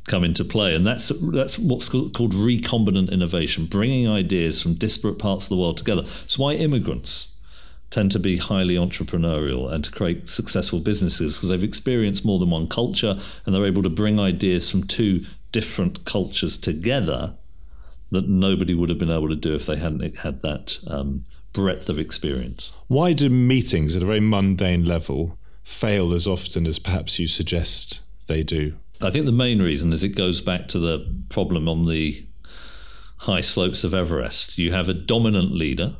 come 0.06 0.24
into 0.24 0.42
play, 0.42 0.74
and 0.74 0.86
that's 0.86 1.12
that's 1.34 1.58
what's 1.58 1.90
called 1.90 2.32
recombinant 2.32 3.12
innovation, 3.12 3.66
bringing 3.66 4.08
ideas 4.08 4.62
from 4.62 4.72
disparate 4.72 5.18
parts 5.18 5.44
of 5.44 5.48
the 5.50 5.58
world 5.58 5.76
together. 5.76 6.00
It's 6.24 6.38
why 6.38 6.54
immigrants 6.54 7.34
tend 7.90 8.10
to 8.12 8.18
be 8.18 8.38
highly 8.38 8.76
entrepreneurial 8.76 9.70
and 9.70 9.84
to 9.84 9.90
create 9.90 10.30
successful 10.30 10.80
businesses 10.80 11.36
because 11.36 11.50
they've 11.50 11.62
experienced 11.62 12.24
more 12.24 12.38
than 12.38 12.48
one 12.48 12.66
culture 12.66 13.20
and 13.44 13.54
they're 13.54 13.66
able 13.66 13.82
to 13.82 13.90
bring 13.90 14.18
ideas 14.18 14.70
from 14.70 14.86
two 14.86 15.26
different 15.52 16.06
cultures 16.06 16.56
together 16.56 17.34
that 18.10 18.30
nobody 18.30 18.72
would 18.72 18.88
have 18.88 18.98
been 18.98 19.10
able 19.10 19.28
to 19.28 19.36
do 19.36 19.54
if 19.54 19.66
they 19.66 19.76
hadn't 19.76 20.16
had 20.20 20.40
that 20.40 20.78
um, 20.86 21.22
breadth 21.52 21.88
of 21.88 21.98
experience. 21.98 22.72
Why 22.86 23.12
do 23.12 23.28
meetings 23.28 23.96
at 23.96 24.02
a 24.02 24.06
very 24.06 24.20
mundane 24.20 24.84
level 24.84 25.38
fail 25.62 26.12
as 26.12 26.26
often 26.26 26.66
as 26.66 26.78
perhaps 26.78 27.18
you 27.18 27.26
suggest 27.26 28.02
they 28.26 28.42
do? 28.42 28.76
I 29.02 29.10
think 29.10 29.26
the 29.26 29.32
main 29.32 29.62
reason 29.62 29.92
is 29.92 30.02
it 30.02 30.10
goes 30.10 30.40
back 30.40 30.68
to 30.68 30.78
the 30.78 31.06
problem 31.28 31.68
on 31.68 31.82
the 31.82 32.26
high 33.18 33.40
slopes 33.40 33.84
of 33.84 33.94
Everest. 33.94 34.58
You 34.58 34.72
have 34.72 34.88
a 34.88 34.94
dominant 34.94 35.52
leader 35.52 35.96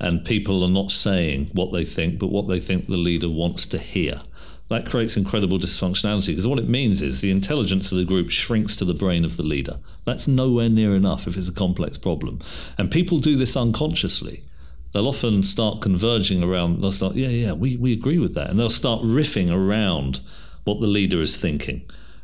and 0.00 0.24
people 0.24 0.62
are 0.62 0.70
not 0.70 0.90
saying 0.90 1.50
what 1.52 1.72
they 1.72 1.84
think, 1.84 2.18
but 2.18 2.30
what 2.30 2.48
they 2.48 2.60
think 2.60 2.86
the 2.88 2.96
leader 2.96 3.28
wants 3.28 3.66
to 3.66 3.78
hear. 3.78 4.22
That 4.68 4.86
creates 4.86 5.16
incredible 5.16 5.58
dysfunctionality 5.58 6.28
because 6.28 6.46
what 6.46 6.58
it 6.58 6.68
means 6.68 7.00
is 7.00 7.20
the 7.20 7.30
intelligence 7.30 7.90
of 7.90 7.98
the 7.98 8.04
group 8.04 8.30
shrinks 8.30 8.76
to 8.76 8.84
the 8.84 8.94
brain 8.94 9.24
of 9.24 9.36
the 9.36 9.42
leader. 9.42 9.78
That's 10.04 10.28
nowhere 10.28 10.68
near 10.68 10.94
enough 10.94 11.26
if 11.26 11.36
it's 11.36 11.48
a 11.48 11.54
complex 11.54 11.96
problem. 11.96 12.40
And 12.76 12.90
people 12.90 13.18
do 13.18 13.36
this 13.36 13.56
unconsciously. 13.56 14.44
They'll 14.92 15.08
often 15.08 15.42
start 15.42 15.82
converging 15.82 16.42
around, 16.42 16.82
they'll 16.82 16.92
start, 16.92 17.14
yeah, 17.14 17.28
yeah, 17.28 17.52
we, 17.52 17.76
we 17.76 17.92
agree 17.92 18.18
with 18.18 18.34
that. 18.34 18.50
And 18.50 18.58
they'll 18.58 18.70
start 18.70 19.02
riffing 19.02 19.52
around 19.52 20.20
what 20.64 20.80
the 20.80 20.86
leader 20.86 21.20
is 21.20 21.36
thinking 21.36 21.82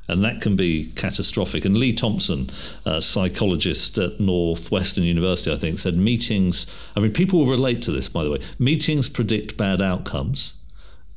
and 0.08 0.24
that 0.24 0.40
can 0.40 0.56
be 0.56 0.92
catastrophic. 0.92 1.64
And 1.64 1.78
Leigh 1.78 1.92
Thompson, 1.92 2.50
a 2.84 3.00
psychologist 3.00 3.96
at 3.98 4.20
Northwestern 4.20 5.04
University, 5.04 5.52
I 5.52 5.56
think, 5.56 5.78
said 5.78 5.96
meetings. 5.96 6.66
I 6.94 7.00
mean, 7.00 7.12
people 7.12 7.38
will 7.38 7.50
relate 7.50 7.82
to 7.82 7.90
this, 7.90 8.08
by 8.08 8.24
the 8.24 8.30
way. 8.30 8.40
Meetings 8.58 9.08
predict 9.08 9.56
bad 9.56 9.80
outcomes 9.80 10.54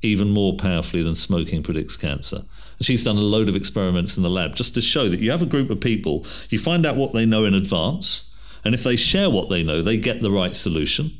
even 0.04 0.30
more 0.30 0.56
powerfully 0.56 1.02
than 1.02 1.16
smoking 1.16 1.64
predicts 1.64 1.98
cancer. 1.98 2.44
And 2.78 2.86
she's 2.86 3.04
done 3.04 3.18
a 3.18 3.22
load 3.22 3.50
of 3.50 3.56
experiments 3.56 4.16
in 4.16 4.24
the 4.24 4.30
lab 4.30 4.56
just 4.56 4.76
to 4.76 4.82
show 4.82 5.10
that 5.10 5.20
you 5.20 5.32
have 5.32 5.42
a 5.42 5.48
group 5.48 5.70
of 5.72 5.80
people, 5.80 6.24
you 6.50 6.60
find 6.60 6.86
out 6.86 6.96
what 6.96 7.14
they 7.14 7.26
know 7.26 7.46
in 7.46 7.56
advance, 7.56 8.32
and 8.64 8.76
if 8.76 8.84
they 8.84 8.96
share 8.96 9.30
what 9.30 9.50
they 9.50 9.64
know, 9.64 9.82
they 9.82 9.98
get 9.98 10.22
the 10.22 10.32
right 10.32 10.56
solution. 10.56 11.20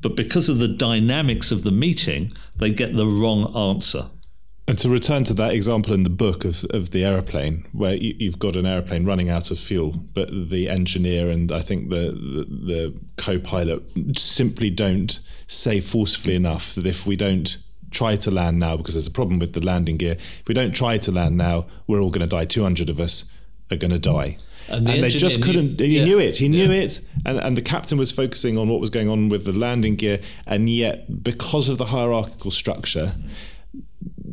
But 0.00 0.16
because 0.16 0.48
of 0.48 0.58
the 0.58 0.68
dynamics 0.68 1.52
of 1.52 1.62
the 1.62 1.70
meeting, 1.70 2.32
they 2.56 2.72
get 2.72 2.96
the 2.96 3.06
wrong 3.06 3.54
answer. 3.54 4.06
And 4.70 4.78
to 4.78 4.88
return 4.88 5.24
to 5.24 5.34
that 5.34 5.52
example 5.52 5.94
in 5.94 6.04
the 6.04 6.10
book 6.10 6.44
of, 6.44 6.64
of 6.70 6.90
the 6.90 7.04
aeroplane, 7.04 7.66
where 7.72 7.94
you, 7.94 8.30
have 8.30 8.38
got 8.38 8.54
an 8.54 8.66
aeroplane 8.66 9.04
running 9.04 9.28
out 9.28 9.50
of 9.50 9.58
fuel, 9.58 9.90
but 9.90 10.30
the 10.30 10.68
engineer 10.68 11.28
and 11.28 11.50
I 11.50 11.60
think 11.60 11.90
the, 11.90 12.12
the, 12.12 12.46
the 12.66 13.00
co 13.16 13.40
pilot 13.40 13.82
simply 14.16 14.70
don't 14.70 15.18
say 15.48 15.80
forcefully 15.80 16.36
enough 16.36 16.76
that 16.76 16.86
if 16.86 17.04
we 17.04 17.16
don't 17.16 17.58
try 17.90 18.14
to 18.14 18.30
land 18.30 18.60
now, 18.60 18.76
because 18.76 18.94
there's 18.94 19.08
a 19.08 19.10
problem 19.10 19.40
with 19.40 19.54
the 19.54 19.66
landing 19.66 19.96
gear, 19.96 20.12
if 20.12 20.44
we 20.46 20.54
don't 20.54 20.72
try 20.72 20.98
to 20.98 21.10
land 21.10 21.36
now, 21.36 21.66
we're 21.88 22.00
all 22.00 22.10
going 22.10 22.20
to 22.20 22.28
die. 22.28 22.44
200 22.44 22.88
of 22.88 23.00
us 23.00 23.34
are 23.72 23.76
going 23.76 23.90
to 23.90 23.98
die. 23.98 24.36
And, 24.70 24.86
the 24.86 24.92
and 24.92 25.02
they 25.02 25.08
just 25.08 25.42
couldn't. 25.42 25.80
Knew, 25.80 25.84
he 25.84 25.98
yeah, 25.98 26.04
knew 26.04 26.18
it. 26.18 26.36
He 26.36 26.48
knew 26.48 26.70
yeah. 26.70 26.82
it, 26.82 27.00
and, 27.26 27.38
and 27.38 27.56
the 27.56 27.62
captain 27.62 27.98
was 27.98 28.12
focusing 28.12 28.56
on 28.56 28.68
what 28.68 28.80
was 28.80 28.90
going 28.90 29.08
on 29.08 29.28
with 29.28 29.44
the 29.44 29.52
landing 29.52 29.96
gear, 29.96 30.20
and 30.46 30.68
yet 30.68 31.22
because 31.22 31.68
of 31.68 31.78
the 31.78 31.86
hierarchical 31.86 32.50
structure, 32.50 33.14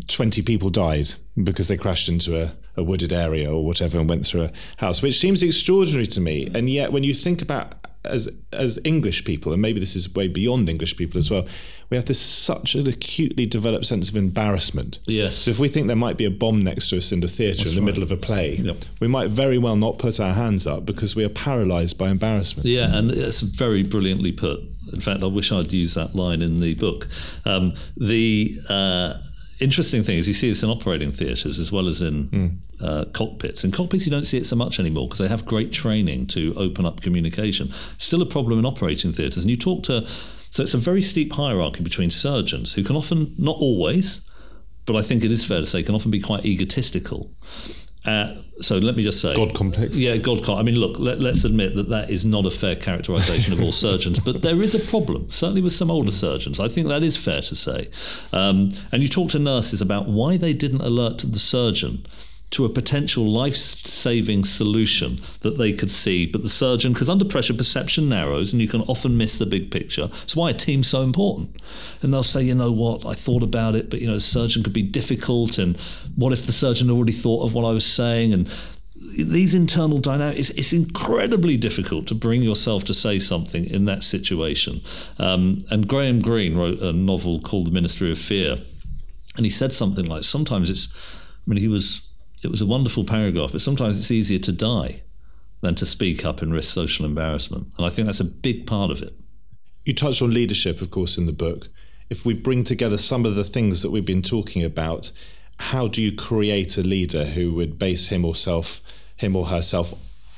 20 0.08 0.42
people 0.44 0.70
died 0.70 1.14
because 1.44 1.68
they 1.68 1.78
crashed 1.78 2.08
into 2.08 2.42
a, 2.42 2.54
a, 2.76 2.84
wooded 2.84 3.12
area 3.12 3.52
or 3.52 3.66
whatever 3.66 4.00
and 4.00 4.10
went 4.10 4.26
through 4.26 4.44
a 4.44 4.52
house, 4.78 5.02
which 5.02 5.20
seems 5.20 5.44
extraordinary 5.44 6.08
to 6.08 6.22
me. 6.22 6.50
And 6.54 6.70
yet, 6.70 6.92
when 6.92 7.04
you 7.04 7.14
think 7.14 7.42
about 7.42 7.74
as 8.10 8.30
as 8.52 8.80
English 8.84 9.26
people, 9.26 9.54
and 9.54 9.62
maybe 9.62 9.80
this 9.80 9.96
is 9.96 10.14
way 10.14 10.28
beyond 10.28 10.70
English 10.70 10.98
people 10.98 11.18
as 11.18 11.30
well, 11.30 11.46
we 11.90 11.98
have 11.98 12.06
this 12.06 12.20
such 12.20 12.76
an 12.76 12.88
acutely 12.88 13.46
developed 13.46 13.86
sense 13.86 14.10
of 14.10 14.16
embarrassment. 14.16 15.00
Yes. 15.08 15.36
So 15.38 15.52
if 15.52 15.60
we 15.60 15.70
think 15.70 15.88
there 15.88 15.96
might 15.96 16.18
be 16.18 16.26
a 16.26 16.32
bomb 16.32 16.62
next 16.62 16.90
to 16.90 16.98
us 16.98 17.12
in 17.12 17.22
the 17.22 17.28
theatre 17.28 17.68
in 17.68 17.76
the 17.76 17.82
right. 17.82 17.86
middle 17.86 18.04
of 18.04 18.12
a 18.12 18.18
play, 18.18 18.56
yep. 18.56 18.78
we 19.00 19.08
might 19.08 19.30
very 19.30 19.58
well 19.58 19.76
not 19.76 19.98
put 19.98 20.20
our 20.20 20.34
hands 20.34 20.68
up 20.68 20.86
because 20.86 21.16
we 21.16 21.24
are 21.24 21.30
paralysed 21.30 21.98
by 21.98 22.10
embarrassment. 22.10 22.66
Yeah, 22.66 22.96
and 22.96 23.12
it's 23.12 23.42
very 23.42 23.84
brilliantly 23.84 24.32
put. 24.32 24.60
In 24.94 25.02
fact, 25.02 25.22
I 25.22 25.28
wish 25.28 25.52
I'd 25.52 25.74
used 25.74 25.96
that 25.96 26.16
line 26.16 26.42
in 26.42 26.62
the 26.62 26.74
book. 26.76 27.10
Um, 27.46 27.74
the 27.98 28.60
uh, 28.70 29.16
interesting 29.60 30.04
thing 30.04 30.18
is 30.18 30.28
you 30.28 30.34
see 30.34 30.50
this 30.50 30.64
in 30.64 30.70
operating 30.70 31.12
theatres 31.12 31.60
as 31.60 31.72
well 31.72 31.88
as 31.88 32.02
in 32.02 32.28
mm. 32.30 32.58
uh, 32.82 33.06
cockpits. 33.12 33.64
In 33.64 33.72
cockpits, 33.72 34.06
you 34.06 34.12
don't 34.12 34.26
see 34.26 34.38
it 34.38 34.46
so 34.46 34.56
much 34.56 34.80
anymore 34.80 35.08
because 35.08 35.20
they 35.20 35.28
have 35.28 35.46
great 35.46 35.72
training 35.72 36.28
to 36.28 36.54
open 36.56 36.86
up 36.86 37.02
communication. 37.02 37.74
Still 37.98 38.22
a 38.22 38.26
problem 38.26 38.60
in 38.60 38.66
operating 38.66 39.14
theatres. 39.14 39.44
And 39.44 39.50
you 39.50 39.58
talk 39.58 39.84
to, 39.84 40.08
so 40.08 40.64
it's 40.64 40.74
a 40.74 40.78
very 40.78 41.02
steep 41.02 41.34
hierarchy 41.34 41.84
between 41.84 42.10
surgeons 42.10 42.74
who 42.74 42.84
can 42.84 42.96
often, 42.96 43.34
not 43.38 43.58
always, 43.58 44.22
but 44.86 44.96
I 44.96 45.02
think 45.02 45.24
it 45.24 45.32
is 45.32 45.46
fair 45.46 45.60
to 45.60 45.66
say, 45.66 45.84
can 45.84 45.96
often 45.96 46.12
be 46.12 46.22
quite 46.22 46.46
egotistical. 46.46 47.32
Uh, 48.08 48.42
so 48.60 48.78
let 48.78 48.96
me 48.96 49.04
just 49.04 49.22
say, 49.22 49.36
God 49.36 49.54
complex. 49.54 49.98
Yeah, 49.98 50.18
God 50.18 50.38
complex. 50.38 50.60
I 50.60 50.64
mean, 50.64 50.76
look, 50.76 50.98
let, 50.98 51.20
us 51.22 51.44
admit 51.44 51.76
that 51.76 51.90
that 51.90 52.10
is 52.10 52.26
not 52.26 52.46
a 52.46 52.52
fair 52.52 52.76
characterization 52.76 53.54
of 53.54 53.62
all 53.62 53.72
surgeons, 53.88 54.20
but 54.20 54.42
there 54.42 54.58
is 54.58 54.74
a 54.74 54.90
problem, 54.90 55.30
certainly 55.30 55.62
with 55.62 55.74
some 55.74 55.92
older 55.92 56.12
surgeons. 56.12 56.60
I 56.60 56.68
think 56.68 56.88
that 56.88 57.04
is 57.04 57.16
fair 57.16 57.42
to 57.42 57.56
say. 57.56 57.90
Um, 58.34 58.70
and 58.92 59.04
you 59.04 59.10
talk 59.10 59.30
to 59.32 59.40
nurses 59.40 59.82
about 59.82 60.08
why 60.08 60.38
they 60.38 60.54
didn't 60.54 60.82
alert 60.82 61.20
the 61.20 61.38
surgeon 61.38 62.06
to 62.50 62.66
a 62.66 62.70
potential 62.70 63.26
life 63.26 63.56
saving 63.56 64.44
solution 64.46 65.20
that 65.42 65.58
they 65.58 65.74
could 65.74 65.92
see. 65.92 66.26
But 66.26 66.44
the 66.44 66.50
surgeon, 66.50 66.94
because 66.94 67.10
under 67.10 67.26
pressure, 67.26 67.54
perception 67.54 68.08
narrows 68.08 68.54
and 68.54 68.62
you 68.62 68.68
can 68.68 68.82
often 68.82 69.18
miss 69.18 69.38
the 69.38 69.46
big 69.46 69.70
picture. 69.70 70.08
That's 70.08 70.36
why 70.36 70.52
a 70.52 70.54
team's 70.54 70.88
so 70.88 71.02
important. 71.02 71.62
And 72.02 72.14
they'll 72.14 72.24
say, 72.24 72.44
you 72.44 72.56
know 72.56 72.72
what, 72.72 73.06
I 73.06 73.14
thought 73.14 73.44
about 73.44 73.76
it, 73.76 73.90
but 73.90 74.00
you 74.00 74.08
know, 74.08 74.16
a 74.16 74.22
surgeon 74.22 74.64
could 74.64 74.74
be 74.74 74.84
difficult. 74.84 75.58
And 75.58 75.80
what 76.16 76.32
if 76.32 76.46
the 76.46 76.54
surgeon 76.54 76.90
already 76.90 77.12
thought 77.12 77.44
of 77.44 77.54
what 77.54 77.66
I 77.66 77.72
was 77.72 77.86
saying? 77.86 78.32
And 78.32 78.50
these 78.96 79.54
internal 79.54 79.98
dynamics, 79.98 80.50
it's, 80.50 80.58
it's, 80.58 80.74
incredibly 80.74 81.58
difficult 81.58 82.08
to 82.08 82.16
bring 82.16 82.42
yourself 82.42 82.84
to 82.86 82.94
say 82.94 83.20
something 83.20 83.66
in 83.66 83.86
that 83.86 84.04
situation. 84.04 84.82
Um, 85.20 85.60
and 85.70 85.88
Graham 85.88 86.22
Greene 86.22 86.56
wrote 86.56 86.80
a 86.80 86.94
novel 86.94 87.42
called 87.42 87.68
The 87.68 87.72
Ministry 87.72 88.12
of 88.12 88.18
Fear. 88.18 88.58
And 89.36 89.46
he 89.46 89.50
said 89.50 89.74
something 89.74 90.06
like, 90.06 90.24
sometimes 90.24 90.70
it's, 90.70 90.88
I 91.46 91.50
mean, 91.50 91.60
he 91.60 91.68
was 91.68 92.08
it 92.44 92.52
was 92.52 92.62
a 92.62 92.66
wonderful 92.66 93.04
paragraph, 93.04 93.52
but 93.52 93.62
sometimes 93.62 94.00
it's 94.00 94.12
easier 94.12 94.40
to 94.40 94.52
die 94.52 95.02
than 95.62 95.76
to 95.76 95.86
speak 95.86 96.26
up 96.26 96.42
and 96.42 96.54
risk 96.54 96.74
social 96.74 97.06
embarrassment. 97.06 97.68
And 97.78 97.86
I 97.86 97.90
think 97.90 98.06
that's 98.06 98.20
a 98.20 98.26
big 98.26 98.68
part 98.68 98.92
of 98.92 99.02
it. 99.02 99.14
You 99.86 99.94
touched 99.94 100.22
on 100.22 100.34
leadership, 100.34 100.82
of 100.82 100.92
course, 100.92 101.18
in 101.18 101.26
the 101.26 101.32
book. 101.32 101.70
If 102.10 102.26
we 102.26 102.34
bring 102.34 102.64
together 102.64 102.98
some 102.98 103.26
of 103.26 103.36
the 103.36 103.44
things 103.44 103.82
that 103.82 103.90
we've 103.90 104.06
been 104.06 104.22
talking 104.22 104.64
about, 104.64 105.12
how 105.60 105.88
do 105.88 106.02
you 106.02 106.16
create 106.16 106.78
a 106.78 106.84
leader 106.84 107.26
who 107.26 107.54
would 107.54 107.80
base 107.80 108.08
him 108.08 108.24
or 108.24 108.36
self, 108.36 108.82
him 109.16 109.36
or 109.36 109.48
herself 109.48 109.94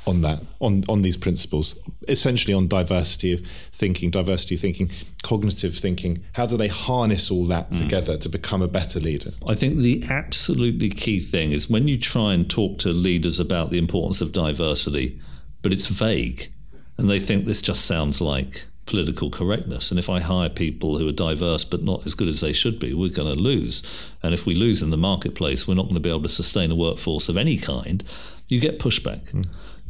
on 0.09 0.21
that, 0.21 0.41
on, 0.59 0.83
on 0.89 1.03
these 1.03 1.15
principles, 1.15 1.75
essentially 2.07 2.53
on 2.53 2.67
diversity 2.67 3.31
of 3.31 3.41
thinking, 3.71 4.09
diversity 4.09 4.55
of 4.55 4.61
thinking, 4.61 4.89
cognitive 5.23 5.75
thinking. 5.75 6.23
How 6.33 6.45
do 6.45 6.57
they 6.57 6.67
harness 6.67 7.31
all 7.31 7.45
that 7.45 7.69
mm. 7.69 7.77
together 7.77 8.17
to 8.17 8.29
become 8.29 8.61
a 8.61 8.67
better 8.67 8.99
leader? 8.99 9.31
I 9.47 9.53
think 9.53 9.77
the 9.77 10.03
absolutely 10.09 10.89
key 10.89 11.21
thing 11.21 11.51
is 11.51 11.69
when 11.69 11.87
you 11.87 11.97
try 11.97 12.33
and 12.33 12.49
talk 12.49 12.79
to 12.79 12.89
leaders 12.89 13.39
about 13.39 13.69
the 13.69 13.77
importance 13.77 14.19
of 14.19 14.33
diversity, 14.33 15.19
but 15.61 15.71
it's 15.71 15.87
vague, 15.87 16.51
and 16.97 17.09
they 17.09 17.19
think 17.19 17.45
this 17.45 17.61
just 17.61 17.85
sounds 17.85 18.19
like 18.19 18.65
political 18.85 19.29
correctness. 19.29 19.91
And 19.91 19.99
if 19.99 20.09
I 20.09 20.19
hire 20.19 20.49
people 20.49 20.97
who 20.97 21.07
are 21.07 21.13
diverse 21.13 21.63
but 21.63 21.83
not 21.83 22.05
as 22.07 22.15
good 22.15 22.27
as 22.27 22.41
they 22.41 22.51
should 22.51 22.79
be, 22.79 22.93
we're 22.93 23.09
going 23.09 23.33
to 23.33 23.39
lose. 23.39 24.11
And 24.23 24.33
if 24.33 24.47
we 24.47 24.55
lose 24.55 24.81
in 24.81 24.89
the 24.89 24.97
marketplace, 24.97 25.67
we're 25.67 25.75
not 25.75 25.83
going 25.83 25.93
to 25.93 25.99
be 25.99 26.09
able 26.09 26.23
to 26.23 26.27
sustain 26.27 26.71
a 26.71 26.75
workforce 26.75 27.29
of 27.29 27.37
any 27.37 27.57
kind. 27.57 28.03
You 28.47 28.59
get 28.59 28.79
pushback. 28.79 29.31
Mm 29.31 29.45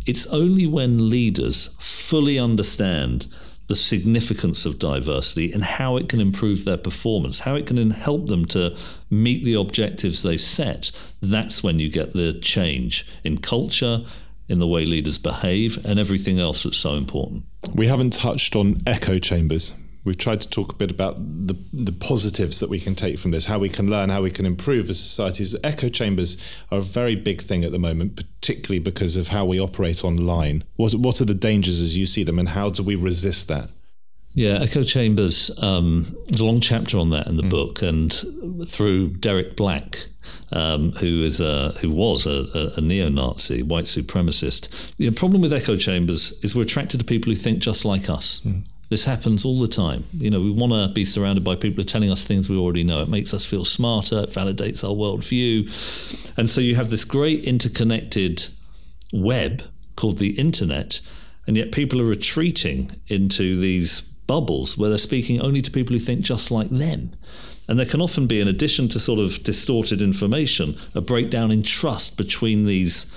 It's 0.10 0.26
only 0.26 0.66
when 0.66 1.08
leaders 1.08 1.76
fully 1.80 2.40
understand 2.40 3.28
the 3.68 3.76
significance 3.76 4.66
of 4.66 4.80
diversity 4.80 5.54
and 5.54 5.64
how 5.64 5.98
it 5.98 6.10
can 6.10 6.20
improve 6.20 6.66
their 6.66 6.78
performance, 6.78 7.42
how 7.42 7.54
it 7.54 7.68
can 7.68 7.92
help 7.92 8.26
them 8.26 8.46
to 8.48 8.76
meet 9.12 9.46
the 9.46 9.54
objectives 9.54 10.24
they 10.24 10.36
set, 10.36 10.90
that's 11.22 11.62
when 11.62 11.78
you 11.78 11.92
get 11.92 12.14
the 12.14 12.34
change 12.34 13.06
in 13.24 13.38
culture, 13.38 14.04
in 14.48 14.58
the 14.58 14.66
way 14.66 14.84
leaders 14.84 15.20
behave, 15.20 15.78
and 15.86 16.00
everything 16.00 16.40
else 16.40 16.64
that's 16.64 16.76
so 16.76 16.96
important. 16.96 17.44
We 17.76 17.86
haven't 17.86 18.14
touched 18.14 18.56
on 18.56 18.82
echo 18.88 19.20
chambers. 19.20 19.74
We've 20.10 20.18
tried 20.18 20.42
to 20.42 20.50
talk 20.50 20.72
a 20.72 20.76
bit 20.76 20.90
about 20.90 21.18
the, 21.20 21.56
the 21.72 21.92
positives 21.92 22.60
that 22.62 22.68
we 22.68 22.80
can 22.80 22.96
take 22.96 23.20
from 23.20 23.30
this, 23.30 23.46
how 23.46 23.60
we 23.60 23.70
can 23.70 23.92
learn, 23.92 24.10
how 24.10 24.24
we 24.24 24.32
can 24.32 24.48
improve 24.48 24.90
as 24.90 25.00
societies. 25.00 25.56
Echo 25.64 25.88
chambers 25.88 26.44
are 26.72 26.80
a 26.80 26.82
very 26.82 27.16
big 27.16 27.40
thing 27.42 27.64
at 27.64 27.72
the 27.72 27.78
moment, 27.78 28.16
particularly 28.16 28.80
because 28.80 29.16
of 29.16 29.28
how 29.28 29.46
we 29.46 29.60
operate 29.60 30.04
online. 30.04 30.64
What, 30.78 30.96
what 30.96 31.22
are 31.22 31.26
the 31.26 31.36
dangers 31.36 31.80
as 31.80 31.96
you 31.96 32.08
see 32.08 32.24
them, 32.24 32.40
and 32.40 32.50
how 32.50 32.72
do 32.72 32.82
we 32.82 32.96
resist 32.96 33.50
that? 33.50 33.70
Yeah, 34.32 34.58
echo 34.62 34.82
chambers. 34.82 35.52
Um, 35.62 36.18
there's 36.28 36.42
a 36.42 36.46
long 36.46 36.60
chapter 36.60 36.98
on 36.98 37.12
that 37.12 37.28
in 37.28 37.38
the 37.38 37.44
mm. 37.44 37.52
book, 37.52 37.84
and 37.84 38.12
through 38.68 39.10
Derek 39.10 39.56
Black, 39.56 40.08
um, 40.52 40.94
who 40.94 41.24
is 41.24 41.40
a, 41.40 41.74
who 41.82 41.92
was 41.92 42.26
a, 42.26 42.74
a, 42.76 42.82
neo-Nazi, 42.82 43.62
white 43.62 43.86
supremacist. 43.86 44.96
The 44.98 45.12
problem 45.12 45.44
with 45.44 45.54
echo 45.54 45.76
chambers 45.76 46.32
is 46.42 46.56
we're 46.56 46.64
attracted 46.64 47.00
to 47.00 47.06
people 47.06 47.32
who 47.32 47.36
think 47.36 47.60
just 47.60 47.86
like 47.86 48.10
us. 48.10 48.42
Mm. 48.42 48.64
This 48.90 49.06
happens 49.06 49.46
all 49.46 49.60
the 49.60 49.68
time. 49.68 50.06
You 50.14 50.32
know, 50.32 50.42
we 50.42 50.50
want 50.50 50.74
to 50.74 50.92
be 50.94 51.06
surrounded 51.06 51.44
by 51.44 51.56
people 51.56 51.76
who 51.76 51.82
are 51.82 51.84
telling 51.84 52.12
us 52.12 52.26
things 52.26 52.50
we 52.50 52.58
already 52.58 52.84
know. 52.84 53.02
It 53.02 53.10
makes 53.10 53.34
us 53.34 53.46
feel 53.46 53.64
smarter. 53.64 54.20
It 54.22 54.32
validates 54.32 54.84
our 54.84 54.96
worldview, 54.96 56.38
and 56.38 56.50
so 56.50 56.60
you 56.60 56.76
have 56.76 56.90
this 56.90 57.06
great 57.06 57.44
interconnected 57.44 58.48
web 59.14 59.64
called 59.96 60.18
the 60.18 60.32
internet, 60.32 61.02
and 61.46 61.56
yet 61.56 61.72
people 61.72 62.02
are 62.02 62.06
retreating 62.06 62.92
into 63.08 63.60
these 63.60 64.02
bubbles 64.02 64.78
where 64.78 64.90
they're 64.90 64.98
speaking 64.98 65.42
only 65.42 65.62
to 65.62 65.72
people 65.72 65.94
who 65.94 66.00
think 66.00 66.22
just 66.22 66.52
like 66.52 66.70
them. 66.70 67.12
And 67.68 67.78
there 67.78 67.86
can 67.86 68.02
often 68.02 68.26
be, 68.26 68.40
in 68.40 68.48
addition 68.48 68.90
to 68.90 69.00
sort 69.00 69.20
of 69.20 69.44
distorted 69.44 70.02
information, 70.02 70.78
a 70.96 71.02
breakdown 71.02 71.52
in 71.52 71.62
trust 71.62 72.18
between 72.18 72.66
these 72.66 73.12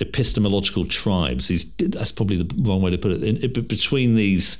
epistemological 0.00 0.86
tribes. 0.86 1.48
These 1.48 1.72
that's 1.76 2.12
probably 2.12 2.42
the 2.42 2.54
wrong 2.62 2.82
way 2.82 2.90
to 2.90 2.98
put 2.98 3.12
it. 3.12 3.22
In, 3.22 3.36
in, 3.38 3.52
between 3.52 4.16
these 4.16 4.58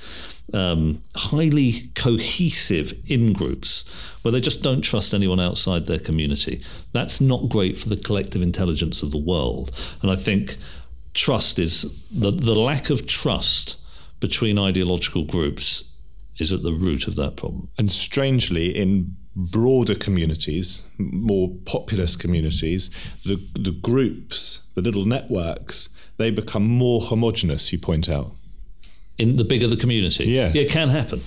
um, 0.53 1.03
highly 1.17 1.91
cohesive 1.95 2.93
in 3.07 3.33
groups 3.33 3.89
where 4.23 4.33
they 4.33 4.41
just 4.41 4.63
don't 4.63 4.83
trust 4.83 5.15
anyone 5.15 5.41
outside 5.41 5.87
their 5.87 5.99
community. 5.99 6.63
That's 6.93 7.21
not 7.21 7.49
great 7.49 7.77
for 7.77 7.89
the 7.89 7.97
collective 7.97 8.43
intelligence 8.43 9.03
of 9.03 9.11
the 9.11 9.19
world. 9.19 9.71
And 10.03 10.11
I 10.11 10.17
think 10.17 10.57
trust 11.15 11.59
is 11.59 12.07
the 12.11 12.31
the 12.31 12.55
lack 12.55 12.91
of 12.91 13.07
trust 13.07 13.77
between 14.21 14.59
ideological 14.59 15.25
groups 15.25 15.91
is 16.39 16.53
at 16.53 16.63
the 16.63 16.73
root 16.73 17.07
of 17.07 17.17
that 17.17 17.37
problem. 17.37 17.69
And 17.79 17.91
strangely, 17.91 18.69
in 18.69 19.17
broader 19.37 19.95
communities, 19.95 20.89
more 20.99 21.51
populous 21.65 22.17
communities, 22.17 22.91
the, 23.25 23.37
the 23.59 23.73
groups, 23.73 24.71
the 24.75 24.81
little 24.81 25.05
networks, 25.05 25.89
they 26.17 26.31
become 26.31 26.67
more 26.67 27.01
homogenous, 27.01 27.73
you 27.73 27.79
point 27.79 28.09
out. 28.09 28.33
In 29.19 29.37
the 29.37 29.45
bigger 29.45 29.67
the 29.67 29.77
community? 29.77 30.29
Yes. 30.29 30.55
Yeah, 30.55 30.63
it 30.63 30.71
can 30.71 30.89
happen. 30.89 31.21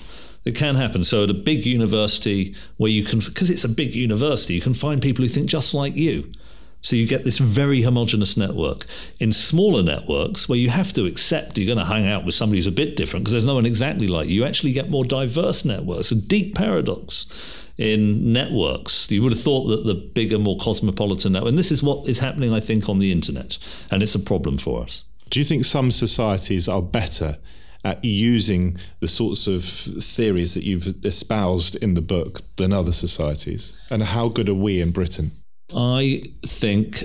It 0.44 0.54
can 0.54 0.76
happen. 0.76 1.04
So 1.04 1.24
at 1.24 1.30
a 1.30 1.34
big 1.34 1.66
university 1.66 2.54
where 2.76 2.90
you 2.90 3.04
can, 3.04 3.18
because 3.18 3.50
it's 3.50 3.64
a 3.64 3.68
big 3.68 3.94
university, 3.94 4.54
you 4.54 4.60
can 4.60 4.74
find 4.74 5.02
people 5.02 5.24
who 5.24 5.28
think 5.28 5.48
just 5.48 5.74
like 5.74 5.94
you. 5.94 6.32
So 6.80 6.96
you 6.96 7.06
get 7.06 7.24
this 7.24 7.38
very 7.38 7.82
homogenous 7.82 8.36
network. 8.36 8.86
In 9.18 9.32
smaller 9.32 9.82
networks, 9.82 10.48
where 10.48 10.58
you 10.58 10.70
have 10.70 10.92
to 10.94 11.06
accept 11.06 11.58
you're 11.58 11.66
going 11.66 11.78
to 11.78 11.84
hang 11.84 12.06
out 12.06 12.24
with 12.24 12.34
somebody 12.34 12.58
who's 12.58 12.66
a 12.66 12.72
bit 12.72 12.96
different 12.96 13.24
because 13.24 13.32
there's 13.32 13.46
no 13.46 13.54
one 13.54 13.66
exactly 13.66 14.06
like 14.06 14.28
you, 14.28 14.36
you 14.36 14.44
actually 14.44 14.72
get 14.72 14.88
more 14.88 15.04
diverse 15.04 15.64
networks. 15.64 16.12
A 16.12 16.14
deep 16.14 16.54
paradox 16.54 17.66
in 17.76 18.32
networks. 18.32 19.10
You 19.10 19.22
would 19.22 19.32
have 19.32 19.40
thought 19.40 19.68
that 19.68 19.84
the 19.84 19.94
bigger, 19.94 20.38
more 20.38 20.58
cosmopolitan 20.58 21.32
network, 21.32 21.50
and 21.50 21.58
this 21.58 21.70
is 21.70 21.82
what 21.82 22.08
is 22.08 22.18
happening, 22.18 22.52
I 22.52 22.60
think, 22.60 22.88
on 22.88 22.98
the 22.98 23.12
internet, 23.12 23.58
and 23.90 24.02
it's 24.02 24.14
a 24.14 24.20
problem 24.20 24.58
for 24.58 24.82
us. 24.82 25.04
Do 25.30 25.38
you 25.38 25.44
think 25.44 25.64
some 25.64 25.90
societies 25.90 26.68
are 26.68 26.82
better 26.82 27.38
at 27.84 28.04
using 28.04 28.76
the 29.00 29.08
sorts 29.08 29.46
of 29.46 29.64
theories 29.64 30.54
that 30.54 30.64
you've 30.64 31.04
espoused 31.04 31.76
in 31.76 31.94
the 31.94 32.00
book 32.00 32.40
than 32.56 32.72
other 32.72 32.92
societies? 32.92 33.78
And 33.90 34.02
how 34.02 34.28
good 34.28 34.48
are 34.48 34.54
we 34.54 34.80
in 34.80 34.90
Britain? 34.90 35.32
I 35.74 36.22
think, 36.42 37.04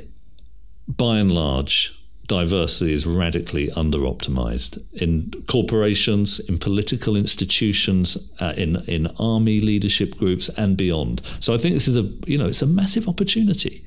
by 0.88 1.18
and 1.18 1.32
large, 1.32 1.98
diversity 2.28 2.94
is 2.94 3.06
radically 3.06 3.70
under 3.72 4.00
optimized 4.00 4.82
in 4.94 5.32
corporations, 5.48 6.40
in 6.40 6.58
political 6.58 7.16
institutions, 7.16 8.18
uh, 8.40 8.54
in 8.56 8.78
in 8.88 9.08
army 9.20 9.60
leadership 9.60 10.18
groups, 10.18 10.50
and 10.50 10.78
beyond. 10.78 11.22
So 11.40 11.54
I 11.54 11.58
think 11.58 11.74
this 11.74 11.88
is 11.88 11.98
a 11.98 12.10
you 12.26 12.38
know 12.38 12.48
it's 12.48 12.62
a 12.62 12.68
massive 12.68 13.08
opportunity 13.08 13.84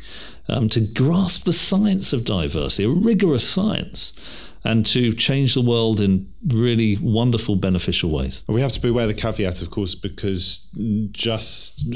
um, 0.49 0.69
to 0.71 0.81
grasp 0.81 1.45
the 1.45 1.53
science 1.53 2.12
of 2.12 2.25
diversity, 2.25 2.85
a 2.85 2.91
rigorous 2.91 3.49
science 3.49 4.12
and 4.67 4.85
to 4.87 5.13
change 5.13 5.55
the 5.55 5.63
world 5.63 6.01
in 6.01 6.29
really 6.49 6.97
wonderful, 7.01 7.57
beneficial 7.57 8.11
ways. 8.11 8.43
We 8.49 8.61
have 8.61 8.73
to 8.73 8.81
beware 8.81 9.07
the 9.07 9.15
caveat, 9.15 9.63
of 9.63 9.71
course, 9.71 9.95
because 9.95 10.69
just 11.13 11.87